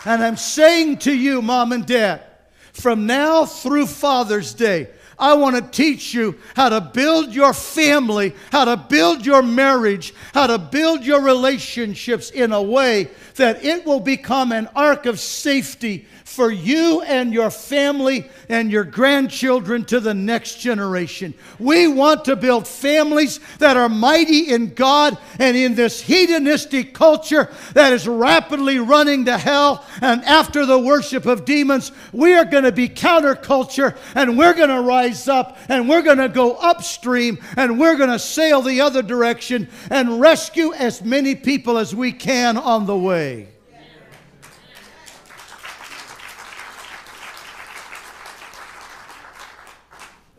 And 0.05 0.23
I'm 0.23 0.37
saying 0.37 0.99
to 0.99 1.15
you, 1.15 1.43
mom 1.43 1.73
and 1.73 1.87
dad, 1.87 2.25
from 2.73 3.07
now 3.07 3.45
through 3.45 3.87
Father's 3.87 4.55
Day, 4.55 4.89
I 5.19 5.35
want 5.35 5.57
to 5.57 5.63
teach 5.63 6.15
you 6.15 6.37
how 6.57 6.71
to 6.71 6.81
build 6.81 7.33
your 7.33 7.53
family, 7.53 8.35
how 8.51 8.65
to 8.65 8.77
build 8.77 9.25
your 9.25 9.43
marriage, 9.43 10.13
how 10.35 10.49
to 10.49 10.59
build 10.59 11.05
your 11.05 11.21
relationships 11.21 12.31
in 12.31 12.53
a 12.53 12.63
way 12.63 13.09
that 13.37 13.65
it 13.65 13.87
will 13.87 14.01
become 14.01 14.51
an 14.53 14.69
ark 14.75 15.07
of 15.07 15.21
safety 15.21 16.07
for 16.25 16.51
you 16.51 17.03
and 17.03 17.33
your 17.33 17.51
family 17.51 18.29
and 18.49 18.71
your 18.71 18.85
grandchildren 18.85 19.85
to 19.87 20.01
the 20.01 20.15
next 20.15 20.57
generation. 20.57 21.35
We 21.59 21.87
want 21.87 22.25
to 22.27 22.37
build 22.37 22.67
families 22.67 23.41
that 23.59 23.77
are 23.77 23.89
mighty 23.89 24.51
in 24.51 24.75
God 24.75 25.19
and 25.39 25.57
in 25.57 25.75
this 25.75 26.01
hedonistic 26.01 26.95
culture 26.95 27.51
that 27.75 27.93
is 27.93 28.09
rapidly 28.09 28.79
running 28.79 29.25
to 29.27 29.39
hell. 29.39 29.85
And 30.01 30.25
after 30.25 30.67
the 30.67 30.79
worship 30.79 31.27
of 31.27 31.45
demons, 31.45 31.93
we 32.13 32.35
are 32.35 32.45
going 32.45 32.65
to 32.65 32.73
be 32.73 32.89
counterculture 32.89 33.97
and 34.15 34.39
we're 34.39 34.55
going 34.55 34.69
to 34.69 34.81
rise 34.81 35.29
up 35.29 35.59
and 35.69 35.89
we're 35.89 36.03
going 36.03 36.19
to 36.19 36.29
go 36.29 36.55
upstream 36.55 37.39
and 37.57 37.79
we're 37.79 37.97
going 37.97 38.11
to 38.11 38.19
sail 38.19 38.63
the 38.63 38.81
other 38.81 39.03
direction 39.03 39.69
and 39.91 40.21
rescue 40.21 40.73
as 40.73 41.03
many 41.03 41.35
people 41.35 41.79
as 41.79 41.95
we 41.95 42.13
can 42.13 42.57
on 42.57 42.87
the 42.87 42.97
way. 42.97 43.52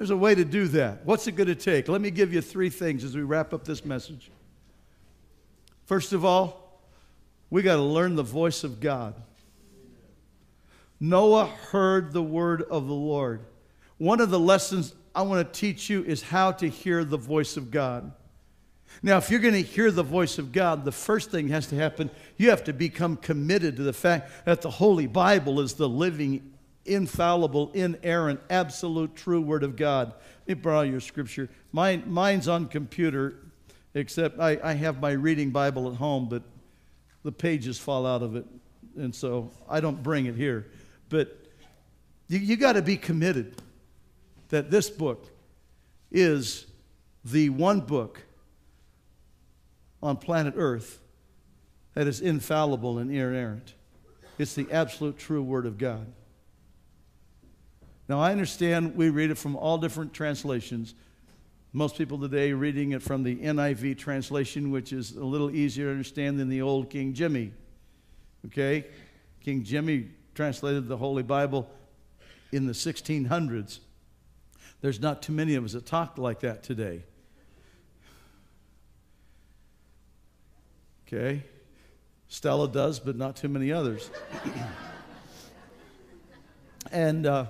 There's 0.04 0.12
a 0.12 0.18
way 0.18 0.36
to 0.36 0.43
do 0.43 0.68
that. 0.68 1.06
What's 1.06 1.28
it 1.28 1.38
going 1.38 1.47
to 1.47 1.56
take? 1.56 1.88
Let 1.88 2.01
me 2.01 2.12
give 2.12 2.34
you 2.34 2.41
three 2.41 2.70
things 2.70 3.06
as 3.06 3.16
we 3.16 3.22
wrap 3.22 3.54
up 3.54 3.64
this 3.64 3.86
message. 3.86 4.32
First 5.86 6.12
of 6.12 6.26
all, 6.26 6.82
we 7.49 7.62
got 7.62 7.78
to 7.78 7.82
learn 7.82 8.18
the 8.18 8.22
voice 8.22 8.66
of 8.66 8.82
God. 8.82 9.16
Noah 10.99 11.45
heard 11.45 12.12
the 12.12 12.22
word 12.22 12.64
of 12.64 12.88
the 12.88 12.93
Lord. 12.93 13.45
One 13.97 14.20
of 14.20 14.30
the 14.30 14.38
lessons 14.38 14.93
I 15.16 15.22
want 15.22 15.54
to 15.54 15.58
teach 15.58 15.89
you 15.89 16.04
is 16.04 16.22
how 16.22 16.51
to 16.51 16.68
hear 16.68 17.06
the 17.06 17.16
voice 17.16 17.56
of 17.56 17.72
God. 17.72 18.12
Now, 19.01 19.16
if 19.20 19.32
you're 19.32 19.39
going 19.39 19.54
to 19.54 19.62
hear 19.62 19.89
the 19.89 20.04
voice 20.04 20.38
of 20.38 20.51
God, 20.51 20.84
the 20.84 20.91
first 20.91 21.32
thing 21.32 21.47
has 21.47 21.68
to 21.68 21.78
happen, 21.78 22.12
you 22.36 22.49
have 22.49 22.66
to 22.66 22.74
become 22.74 23.16
committed 23.16 23.78
to 23.78 23.84
the 23.84 23.93
fact 23.93 24.45
that 24.45 24.64
the 24.64 24.70
Holy 24.70 25.08
Bible 25.08 25.62
is 25.62 25.76
the 25.76 25.88
living 25.88 26.53
infallible, 26.86 27.72
inerrant, 27.74 28.40
absolute, 28.50 29.16
true 29.16 29.42
Word 29.42 29.64
of 29.64 29.76
God. 29.76 30.14
Let 30.48 30.58
me 30.58 30.62
borrow 30.62 30.82
your 30.82 31.00
scripture. 31.00 31.50
Mine, 31.72 32.04
mine's 32.08 32.48
on 32.48 32.68
computer, 32.68 33.36
except 33.94 34.40
I, 34.40 34.60
I 34.64 34.74
have 34.74 35.00
my 35.00 35.12
reading 35.12 35.52
Bible 35.52 35.90
at 35.90 35.96
home, 35.96 36.28
but 36.30 36.44
the 37.24 37.32
pages 37.32 37.80
fall 37.80 38.06
out 38.06 38.22
of 38.22 38.36
it, 38.36 38.46
and 38.98 39.16
so 39.16 39.50
I 39.70 39.80
don't 39.80 40.04
bring 40.04 40.26
it 40.26 40.36
here. 40.36 40.68
But 41.10 41.38
you, 42.28 42.40
you 42.40 42.58
got 42.58 42.74
to 42.74 42.82
be 42.82 42.98
committed 42.98 43.62
that 44.50 44.70
this 44.70 44.90
book 44.90 45.28
is 46.12 46.66
the 47.24 47.50
one 47.50 47.80
book 47.80 48.22
on 50.02 50.18
planet 50.18 50.54
Earth 50.58 51.00
that 51.94 52.08
is 52.08 52.20
infallible 52.20 52.98
and 52.98 53.10
inerrant. 53.10 53.74
It's 54.38 54.54
the 54.54 54.68
absolute 54.72 55.18
true 55.18 55.42
Word 55.44 55.66
of 55.66 55.78
God. 55.78 56.08
Now, 58.10 58.20
I 58.20 58.32
understand 58.32 58.95
we 58.95 59.10
read 59.10 59.32
it 59.32 59.38
from 59.38 59.56
all 59.56 59.78
different 59.78 60.14
translations. 60.14 60.93
Most 61.72 61.97
people 61.97 62.20
today 62.20 62.54
reading 62.54 62.91
it 62.91 63.01
from 63.01 63.24
the 63.24 63.38
NIV 63.38 63.97
translation, 63.97 64.72
which 64.72 64.91
is 64.91 65.16
a 65.16 65.24
little 65.24 65.49
easier 65.49 65.86
to 65.86 65.91
understand 65.91 66.39
than 66.39 66.49
the 66.49 66.62
old 66.62 66.89
King 66.89 67.14
Jimmy. 67.14 67.54
Okay? 68.47 68.86
King 69.41 69.64
Jimmy 69.64 70.10
translated 70.36 70.88
the 70.88 70.97
Holy 70.97 71.24
Bible 71.24 71.70
in 72.51 72.68
the 72.68 72.74
1600s. 72.74 73.80
There's 74.82 74.99
not 74.99 75.22
too 75.22 75.34
many 75.34 75.56
of 75.56 75.64
us 75.64 75.72
that 75.72 75.86
talk 75.86 76.18
like 76.18 76.41
that 76.41 76.62
today. 76.62 77.04
Okay? 81.08 81.43
Stella 82.28 82.68
does, 82.68 82.99
but 82.99 83.16
not 83.16 83.36
too 83.36 83.47
many 83.47 83.72
others. 83.72 84.10
and 86.91 87.26
uh, 87.26 87.45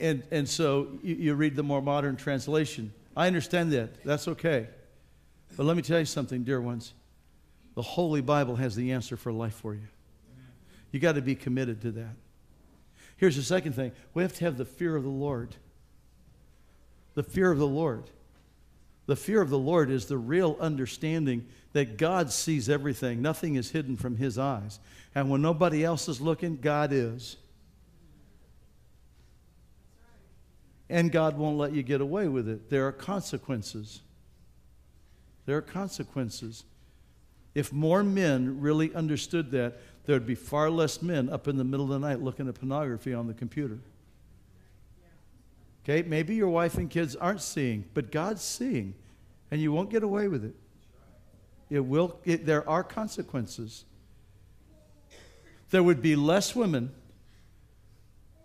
and, 0.00 0.22
and 0.30 0.48
so 0.48 0.88
you, 1.02 1.14
you 1.14 1.34
read 1.34 1.56
the 1.56 1.62
more 1.62 1.82
modern 1.82 2.16
translation. 2.16 2.92
I 3.16 3.26
understand 3.26 3.72
that. 3.72 4.04
That's 4.04 4.28
okay. 4.28 4.68
But 5.56 5.66
let 5.66 5.76
me 5.76 5.82
tell 5.82 5.98
you 5.98 6.04
something, 6.04 6.44
dear 6.44 6.60
ones. 6.60 6.94
The 7.74 7.82
Holy 7.82 8.20
Bible 8.20 8.56
has 8.56 8.74
the 8.74 8.92
answer 8.92 9.16
for 9.16 9.32
life 9.32 9.54
for 9.54 9.74
you. 9.74 9.88
You 10.90 11.00
got 11.00 11.16
to 11.16 11.22
be 11.22 11.34
committed 11.34 11.82
to 11.82 11.90
that. 11.92 12.14
Here's 13.16 13.36
the 13.36 13.42
second 13.42 13.72
thing 13.72 13.92
we 14.14 14.22
have 14.22 14.34
to 14.34 14.44
have 14.44 14.56
the 14.56 14.64
fear 14.64 14.96
of 14.96 15.02
the 15.02 15.08
Lord. 15.08 15.56
The 17.14 17.22
fear 17.22 17.50
of 17.50 17.58
the 17.58 17.66
Lord. 17.66 18.10
The 19.06 19.16
fear 19.16 19.40
of 19.40 19.50
the 19.50 19.58
Lord 19.58 19.90
is 19.90 20.06
the 20.06 20.18
real 20.18 20.56
understanding 20.60 21.46
that 21.72 21.96
God 21.96 22.30
sees 22.30 22.68
everything, 22.68 23.22
nothing 23.22 23.56
is 23.56 23.70
hidden 23.70 23.96
from 23.96 24.16
His 24.16 24.38
eyes. 24.38 24.78
And 25.14 25.30
when 25.30 25.42
nobody 25.42 25.84
else 25.84 26.08
is 26.08 26.20
looking, 26.20 26.56
God 26.56 26.92
is. 26.92 27.36
And 30.90 31.12
God 31.12 31.36
won't 31.36 31.58
let 31.58 31.72
you 31.72 31.82
get 31.82 32.00
away 32.00 32.28
with 32.28 32.48
it. 32.48 32.70
There 32.70 32.86
are 32.86 32.92
consequences. 32.92 34.00
There 35.46 35.56
are 35.56 35.62
consequences. 35.62 36.64
If 37.54 37.72
more 37.72 38.02
men 38.02 38.60
really 38.60 38.94
understood 38.94 39.50
that, 39.52 39.78
there'd 40.04 40.26
be 40.26 40.34
far 40.34 40.70
less 40.70 41.02
men 41.02 41.28
up 41.28 41.48
in 41.48 41.56
the 41.56 41.64
middle 41.64 41.92
of 41.92 42.00
the 42.00 42.06
night 42.06 42.22
looking 42.22 42.48
at 42.48 42.54
pornography 42.54 43.12
on 43.12 43.26
the 43.26 43.34
computer. 43.34 43.78
Okay, 45.84 46.06
maybe 46.06 46.34
your 46.34 46.48
wife 46.48 46.76
and 46.76 46.90
kids 46.90 47.16
aren't 47.16 47.40
seeing, 47.40 47.84
but 47.94 48.10
God's 48.10 48.42
seeing, 48.42 48.94
and 49.50 49.60
you 49.60 49.72
won't 49.72 49.90
get 49.90 50.02
away 50.02 50.28
with 50.28 50.44
it. 50.44 50.54
It 51.70 51.80
will. 51.80 52.18
It, 52.24 52.46
there 52.46 52.68
are 52.68 52.82
consequences. 52.82 53.84
There 55.70 55.82
would 55.82 56.00
be 56.00 56.16
less 56.16 56.54
women 56.56 56.90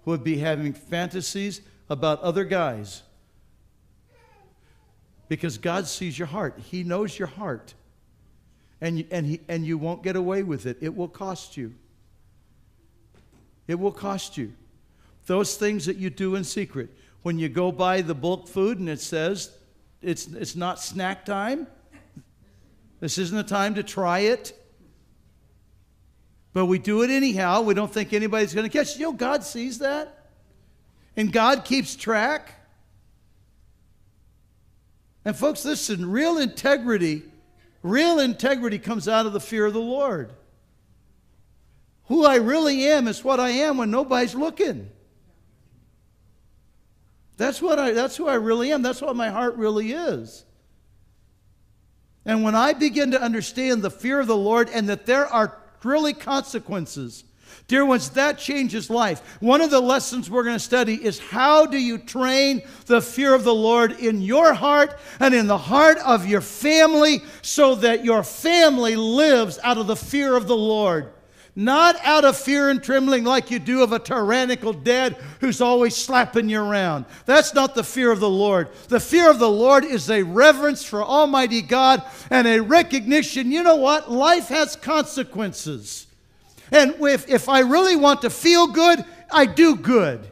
who 0.04 0.12
would 0.12 0.24
be 0.24 0.38
having 0.38 0.74
fantasies 0.74 1.62
about 1.94 2.20
other 2.22 2.44
guys 2.44 3.04
because 5.30 5.60
God 5.60 5.86
sees 5.86 6.18
your 6.18 6.26
heart. 6.26 6.60
He 6.72 6.84
knows 6.84 7.18
your 7.18 7.28
heart. 7.28 7.76
And, 8.82 9.06
and, 9.12 9.28
he, 9.28 9.42
and 9.48 9.64
you 9.64 9.78
won't 9.78 10.02
get 10.02 10.16
away 10.16 10.42
with 10.42 10.66
it. 10.66 10.78
It 10.82 10.96
will 10.96 11.08
cost 11.08 11.56
you. 11.56 11.76
It 13.68 13.76
will 13.76 13.92
cost 13.92 14.38
you. 14.38 14.54
Those 15.28 15.56
things 15.56 15.86
that 15.86 15.98
you 15.98 16.10
do 16.10 16.34
in 16.34 16.44
secret. 16.44 16.90
When 17.22 17.38
you 17.38 17.48
go 17.48 17.72
buy 17.72 18.02
the 18.02 18.16
bulk 18.16 18.48
food 18.48 18.80
and 18.80 18.90
it 18.90 19.00
says 19.00 19.56
it's, 20.02 20.26
it's 20.28 20.56
not 20.56 20.82
snack 20.82 21.26
time, 21.26 21.68
this 23.02 23.20
isn't 23.20 23.38
a 23.38 23.44
time 23.44 23.76
to 23.76 23.84
try 23.84 24.20
it. 24.20 24.60
But 26.54 26.66
we 26.66 26.80
do 26.80 27.04
it 27.04 27.12
anyhow. 27.12 27.62
We 27.62 27.76
don't 27.76 27.94
think 27.94 28.14
anybody's 28.14 28.54
going 28.54 28.70
to 28.70 28.76
catch. 28.76 28.98
You 28.98 29.04
know, 29.04 29.14
God 29.14 29.44
sees 29.44 29.78
that. 29.80 30.23
And 31.16 31.32
God 31.32 31.66
keeps 31.66 31.96
track. 31.96 32.54
And 35.26 35.36
folks, 35.36 35.64
listen, 35.64 36.10
real 36.10 36.38
integrity, 36.38 37.24
real 37.82 38.20
integrity 38.20 38.80
comes 38.80 39.08
out 39.08 39.26
of 39.26 39.34
the 39.34 39.40
fear 39.40 39.66
of 39.66 39.74
the 39.74 39.80
Lord. 39.80 40.34
Who 42.06 42.26
I 42.26 42.36
really 42.36 42.88
am 42.88 43.08
is 43.08 43.24
what 43.24 43.40
I 43.40 43.50
am 43.50 43.78
when 43.78 43.90
nobody's 43.90 44.36
looking. 44.36 44.90
That's 47.38 47.62
what 47.62 47.80
I 47.80 47.92
that's 47.92 48.16
who 48.16 48.28
I 48.28 48.36
really 48.36 48.72
am. 48.72 48.82
That's 48.82 49.02
what 49.02 49.16
my 49.16 49.30
heart 49.30 49.56
really 49.56 49.94
is. 49.94 50.46
And 52.26 52.44
when 52.44 52.56
I 52.56 52.74
begin 52.74 53.12
to 53.12 53.22
understand 53.22 53.82
the 53.82 53.90
fear 53.90 54.20
of 54.20 54.28
the 54.28 54.38
Lord 54.38 54.70
and 54.70 54.88
that 54.90 55.06
there 55.06 55.26
are 55.26 55.58
really 55.84 56.14
consequences 56.14 57.24
Dear 57.68 57.86
ones, 57.86 58.10
that 58.12 58.38
changes 58.38 58.90
life. 58.90 59.38
One 59.42 59.62
of 59.62 59.70
the 59.70 59.80
lessons 59.80 60.30
we're 60.30 60.44
going 60.44 60.56
to 60.56 60.60
study 60.60 60.96
is 60.96 61.20
how 61.20 61.66
do 61.66 61.78
you 61.78 61.98
train 61.98 62.62
the 62.86 63.02
fear 63.02 63.34
of 63.34 63.44
the 63.44 63.56
Lord 63.56 63.94
in 63.94 64.22
your 64.22 64.54
heart 64.54 64.98
and 65.20 65.34
in 65.34 65.48
the 65.48 65.58
heart 65.58 65.98
of 66.00 66.26
your 66.26 66.42
family 66.42 67.22
so 67.42 67.76
that 67.76 68.04
your 68.04 68.24
family 68.24 68.96
lives 68.96 69.60
out 69.64 69.78
of 69.78 69.88
the 69.88 69.96
fear 69.96 70.36
of 70.36 70.48
the 70.48 70.58
Lord. 70.58 71.14
Not 71.56 71.98
out 72.04 72.26
of 72.26 72.36
fear 72.36 72.70
and 72.70 72.82
trembling 72.82 73.26
like 73.26 73.52
you 73.52 73.60
do 73.60 73.84
of 73.84 73.92
a 73.92 74.00
tyrannical 74.00 74.74
dad 74.74 75.18
who's 75.40 75.62
always 75.62 75.96
slapping 75.96 76.50
you 76.50 76.60
around. 76.60 77.06
That's 77.28 77.54
not 77.54 77.76
the 77.76 77.84
fear 77.84 78.12
of 78.12 78.20
the 78.20 78.30
Lord. 78.30 78.70
The 78.88 79.00
fear 79.00 79.30
of 79.30 79.38
the 79.38 79.50
Lord 79.50 79.86
is 79.86 80.10
a 80.10 80.24
reverence 80.24 80.84
for 80.84 81.04
Almighty 81.04 81.62
God 81.62 82.02
and 82.32 82.48
a 82.48 82.60
recognition 82.60 83.52
you 83.52 83.62
know 83.62 83.76
what? 83.76 84.12
Life 84.12 84.48
has 84.48 84.76
consequences. 84.76 86.08
And 86.74 86.96
if, 87.02 87.30
if 87.30 87.48
I 87.48 87.60
really 87.60 87.96
want 87.96 88.24
to 88.24 88.32
feel 88.32 88.66
good, 88.66 89.06
I 89.32 89.46
do 89.46 89.76
good. 89.76 90.28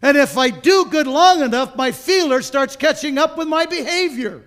And 0.00 0.16
if 0.16 0.38
I 0.38 0.48
do 0.48 0.86
good 0.86 1.06
long 1.06 1.42
enough, 1.42 1.76
my 1.76 1.92
feeler 1.92 2.40
starts 2.40 2.74
catching 2.74 3.18
up 3.18 3.36
with 3.36 3.48
my 3.48 3.66
behavior. 3.66 4.42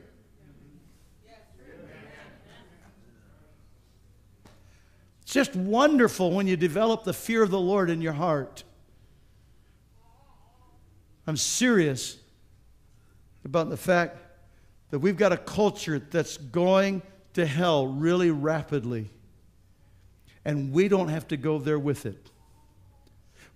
It's 5.22 5.34
just 5.34 5.56
wonderful 5.56 6.32
when 6.32 6.48
you 6.48 6.58
develop 6.58 7.04
the 7.04 7.14
fear 7.14 7.44
of 7.44 7.52
the 7.52 7.60
Lord 7.60 7.92
in 7.92 8.02
your 8.02 8.14
heart. 8.14 8.64
I'm 11.28 11.38
serious. 11.38 12.18
about 13.46 13.70
the 13.70 13.78
fact 13.78 14.18
that 14.90 15.00
we've 15.00 15.18
got 15.18 15.32
a 15.32 15.38
culture 15.38 16.00
that's 16.00 16.38
going 16.38 17.02
to 17.34 17.46
hell 17.46 17.88
really 17.88 18.32
rapidly. 18.32 19.12
And 20.48 20.72
we 20.72 20.88
don't 20.88 21.10
have 21.10 21.28
to 21.28 21.38
go 21.38 21.60
there 21.60 21.78
with 21.78 22.06
it. 22.06 22.32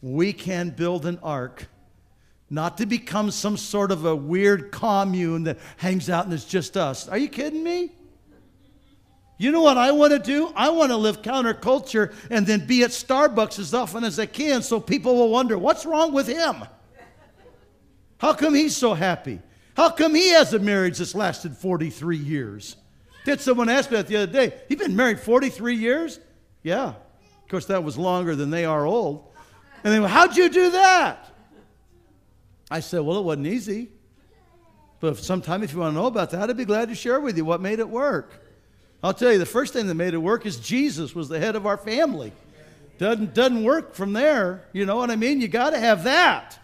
We 0.01 0.33
can 0.33 0.71
build 0.71 1.05
an 1.05 1.19
ark, 1.23 1.67
not 2.49 2.77
to 2.79 2.85
become 2.85 3.31
some 3.31 3.55
sort 3.55 3.93
of 3.93 4.03
a 4.03 4.13
weird 4.13 4.73
commune 4.73 5.45
that 5.45 5.57
hangs 5.77 6.09
out 6.09 6.25
and 6.25 6.33
it's 6.33 6.43
just 6.43 6.75
us. 6.75 7.07
Are 7.07 7.17
you 7.17 7.29
kidding 7.29 7.63
me? 7.63 7.93
You 9.37 9.53
know 9.53 9.61
what 9.61 9.77
I 9.77 9.91
want 9.93 10.11
to 10.11 10.19
do? 10.19 10.51
I 10.53 10.69
want 10.71 10.91
to 10.91 10.97
live 10.97 11.21
counterculture 11.21 12.13
and 12.29 12.45
then 12.45 12.67
be 12.67 12.83
at 12.83 12.89
Starbucks 12.89 13.57
as 13.57 13.73
often 13.73 14.03
as 14.03 14.19
I 14.19 14.25
can 14.25 14.61
so 14.61 14.81
people 14.81 15.15
will 15.15 15.29
wonder 15.29 15.57
what's 15.57 15.85
wrong 15.85 16.11
with 16.11 16.27
him? 16.27 16.65
How 18.17 18.33
come 18.33 18.53
he's 18.53 18.75
so 18.75 18.93
happy? 18.93 19.39
How 19.77 19.91
come 19.91 20.13
he 20.13 20.31
has 20.31 20.53
a 20.53 20.59
marriage 20.59 20.97
that's 20.97 21.15
lasted 21.15 21.55
43 21.55 22.17
years? 22.17 22.75
Did 23.23 23.39
someone 23.39 23.69
ask 23.69 23.89
me 23.89 23.95
that 23.95 24.07
the 24.07 24.17
other 24.17 24.31
day? 24.31 24.61
He's 24.67 24.77
been 24.77 24.97
married 24.97 25.21
43 25.21 25.75
years? 25.75 26.19
Yeah. 26.63 26.89
Of 26.89 27.49
course, 27.49 27.65
that 27.65 27.83
was 27.83 27.97
longer 27.97 28.35
than 28.35 28.49
they 28.49 28.65
are 28.65 28.85
old. 28.85 29.27
And 29.83 29.93
they 29.93 29.99
went, 29.99 30.11
How'd 30.11 30.37
you 30.37 30.49
do 30.49 30.71
that? 30.71 31.27
I 32.69 32.79
said, 32.79 33.01
Well, 33.01 33.17
it 33.17 33.23
wasn't 33.23 33.47
easy. 33.47 33.89
But 34.99 35.13
if 35.13 35.19
sometime 35.19 35.63
if 35.63 35.73
you 35.73 35.79
want 35.79 35.93
to 35.95 35.99
know 35.99 36.05
about 36.05 36.29
that, 36.29 36.49
I'd 36.49 36.55
be 36.55 36.65
glad 36.65 36.89
to 36.89 36.95
share 36.95 37.19
with 37.19 37.35
you 37.35 37.43
what 37.43 37.59
made 37.59 37.79
it 37.79 37.89
work. 37.89 38.31
I'll 39.03 39.15
tell 39.15 39.31
you, 39.31 39.39
the 39.39 39.47
first 39.47 39.73
thing 39.73 39.87
that 39.87 39.95
made 39.95 40.13
it 40.13 40.19
work 40.19 40.45
is 40.45 40.57
Jesus 40.57 41.15
was 41.15 41.27
the 41.27 41.39
head 41.39 41.55
of 41.55 41.65
our 41.65 41.77
family. 41.77 42.31
Doesn't, 42.99 43.33
doesn't 43.33 43.63
work 43.63 43.95
from 43.95 44.13
there. 44.13 44.63
You 44.73 44.85
know 44.85 44.95
what 44.97 45.09
I 45.09 45.15
mean? 45.15 45.41
You 45.41 45.47
got 45.47 45.71
to 45.71 45.79
have 45.79 46.03
that. 46.03 46.59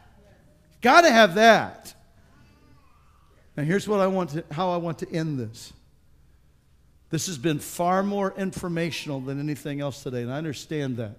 Got 0.81 1.01
to 1.01 1.11
have 1.11 1.33
that. 1.33 1.95
Now, 3.55 3.63
here's 3.63 3.87
what 3.87 3.99
I 3.99 4.05
want 4.05 4.29
to, 4.31 4.43
how 4.51 4.69
I 4.69 4.77
want 4.77 4.99
to 4.99 5.11
end 5.11 5.39
this. 5.39 5.73
This 7.09 7.27
has 7.27 7.37
been 7.37 7.59
far 7.59 8.03
more 8.03 8.33
informational 8.37 9.21
than 9.21 9.39
anything 9.39 9.79
else 9.79 10.03
today, 10.03 10.21
and 10.21 10.31
I 10.31 10.37
understand 10.37 10.97
that. 10.97 11.17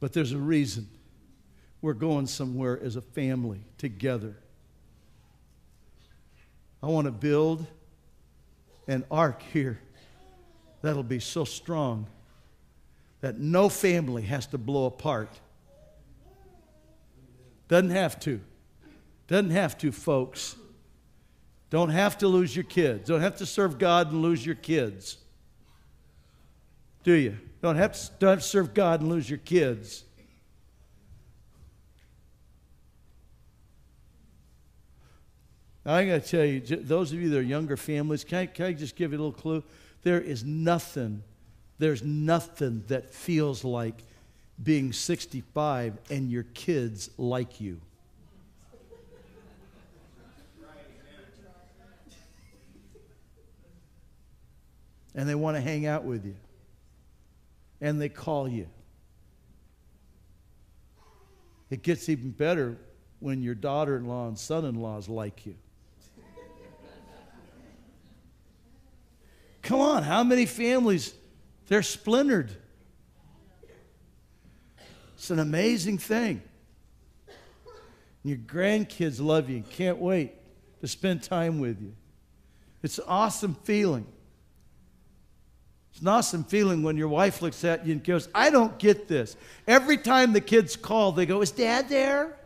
But 0.00 0.12
there's 0.12 0.32
a 0.32 0.38
reason 0.38 0.88
we're 1.80 1.92
going 1.92 2.26
somewhere 2.26 2.80
as 2.82 2.96
a 2.96 3.00
family 3.00 3.60
together. 3.78 4.36
I 6.82 6.86
want 6.86 7.06
to 7.06 7.12
build 7.12 7.64
an 8.88 9.04
ark 9.10 9.42
here 9.52 9.78
that'll 10.80 11.04
be 11.04 11.20
so 11.20 11.44
strong 11.44 12.06
that 13.20 13.38
no 13.38 13.68
family 13.68 14.22
has 14.22 14.46
to 14.48 14.58
blow 14.58 14.86
apart. 14.86 15.30
Doesn't 17.68 17.90
have 17.90 18.18
to. 18.20 18.40
Doesn't 19.28 19.50
have 19.50 19.78
to, 19.78 19.92
folks. 19.92 20.56
Don't 21.72 21.88
have 21.88 22.18
to 22.18 22.28
lose 22.28 22.54
your 22.54 22.64
kids. 22.64 23.08
Don't 23.08 23.22
have 23.22 23.36
to 23.36 23.46
serve 23.46 23.78
God 23.78 24.12
and 24.12 24.20
lose 24.20 24.44
your 24.44 24.54
kids. 24.54 25.16
Do 27.02 27.14
you? 27.14 27.38
Don't 27.62 27.76
have 27.76 27.94
to, 27.94 28.10
don't 28.18 28.30
have 28.32 28.40
to 28.40 28.44
serve 28.44 28.74
God 28.74 29.00
and 29.00 29.08
lose 29.08 29.30
your 29.30 29.38
kids. 29.38 30.04
I 35.86 36.04
got 36.04 36.24
to 36.24 36.28
tell 36.28 36.44
you, 36.44 36.60
those 36.60 37.10
of 37.10 37.22
you 37.22 37.30
that 37.30 37.38
are 37.38 37.42
younger 37.42 37.78
families, 37.78 38.22
can 38.22 38.38
I, 38.40 38.46
can 38.46 38.66
I 38.66 38.74
just 38.74 38.94
give 38.94 39.12
you 39.12 39.16
a 39.16 39.22
little 39.22 39.32
clue? 39.32 39.64
There 40.02 40.20
is 40.20 40.44
nothing, 40.44 41.22
there's 41.78 42.02
nothing 42.02 42.84
that 42.88 43.08
feels 43.14 43.64
like 43.64 44.04
being 44.62 44.92
65 44.92 45.96
and 46.10 46.30
your 46.30 46.42
kids 46.42 47.08
like 47.16 47.62
you. 47.62 47.80
And 55.14 55.28
they 55.28 55.34
want 55.34 55.56
to 55.56 55.60
hang 55.60 55.86
out 55.86 56.04
with 56.04 56.24
you. 56.24 56.36
And 57.80 58.00
they 58.00 58.08
call 58.08 58.48
you. 58.48 58.68
It 61.70 61.82
gets 61.82 62.08
even 62.08 62.30
better 62.30 62.76
when 63.18 63.42
your 63.42 63.54
daughter 63.54 63.96
in 63.96 64.06
law 64.06 64.28
and 64.28 64.38
son 64.38 64.64
in 64.64 64.74
laws 64.74 65.08
like 65.08 65.46
you. 65.46 65.54
Come 69.62 69.80
on, 69.80 70.02
how 70.02 70.24
many 70.24 70.44
families? 70.44 71.14
They're 71.68 71.82
splintered. 71.82 72.50
It's 75.14 75.30
an 75.30 75.38
amazing 75.38 75.98
thing. 75.98 76.42
Your 78.24 78.38
grandkids 78.38 79.20
love 79.20 79.48
you 79.48 79.56
and 79.56 79.70
can't 79.70 79.98
wait 79.98 80.32
to 80.80 80.88
spend 80.88 81.22
time 81.22 81.60
with 81.60 81.80
you. 81.80 81.94
It's 82.82 82.98
an 82.98 83.04
awesome 83.06 83.54
feeling. 83.62 84.06
It's 85.92 86.00
an 86.00 86.08
awesome 86.08 86.42
feeling 86.44 86.82
when 86.82 86.96
your 86.96 87.08
wife 87.08 87.42
looks 87.42 87.64
at 87.64 87.86
you 87.86 87.92
and 87.92 88.02
goes, 88.02 88.28
I 88.34 88.50
don't 88.50 88.76
get 88.78 89.08
this. 89.08 89.36
Every 89.68 89.98
time 89.98 90.32
the 90.32 90.40
kids 90.40 90.74
call, 90.74 91.12
they 91.12 91.26
go, 91.26 91.42
Is 91.42 91.50
dad 91.50 91.88
there? 91.88 92.36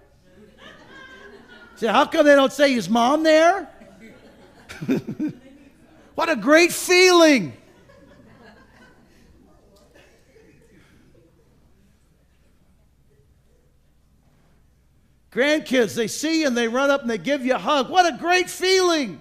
Say, 1.76 1.86
how 1.86 2.06
come 2.06 2.26
they 2.26 2.34
don't 2.34 2.52
say, 2.52 2.74
Is 2.74 2.88
mom 2.90 3.22
there? 3.22 3.68
What 6.16 6.30
a 6.30 6.36
great 6.36 6.72
feeling! 6.72 7.52
Grandkids, 15.30 15.94
they 15.94 16.08
see 16.08 16.40
you 16.40 16.46
and 16.46 16.56
they 16.56 16.66
run 16.66 16.90
up 16.90 17.02
and 17.02 17.10
they 17.10 17.18
give 17.18 17.44
you 17.44 17.54
a 17.54 17.58
hug. 17.58 17.90
What 17.90 18.10
a 18.10 18.16
great 18.16 18.48
feeling! 18.48 19.20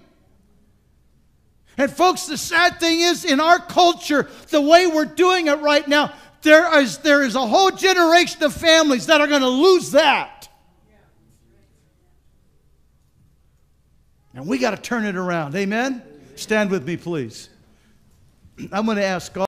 And, 1.78 1.90
folks, 1.90 2.26
the 2.26 2.38
sad 2.38 2.80
thing 2.80 3.00
is, 3.00 3.24
in 3.24 3.38
our 3.40 3.58
culture, 3.58 4.28
the 4.48 4.60
way 4.60 4.86
we're 4.86 5.04
doing 5.04 5.48
it 5.48 5.60
right 5.60 5.86
now, 5.86 6.12
there 6.42 6.80
is, 6.80 6.98
there 6.98 7.22
is 7.22 7.34
a 7.34 7.46
whole 7.46 7.70
generation 7.70 8.42
of 8.44 8.54
families 8.54 9.06
that 9.06 9.20
are 9.20 9.26
going 9.26 9.42
to 9.42 9.48
lose 9.48 9.90
that. 9.90 10.48
And 14.34 14.46
we 14.46 14.58
got 14.58 14.70
to 14.70 14.76
turn 14.76 15.04
it 15.06 15.16
around. 15.16 15.54
Amen? 15.54 16.02
Stand 16.36 16.70
with 16.70 16.86
me, 16.86 16.96
please. 16.96 17.48
I'm 18.72 18.84
going 18.86 18.96
to 18.96 19.04
ask 19.04 19.36
all. 19.36 19.44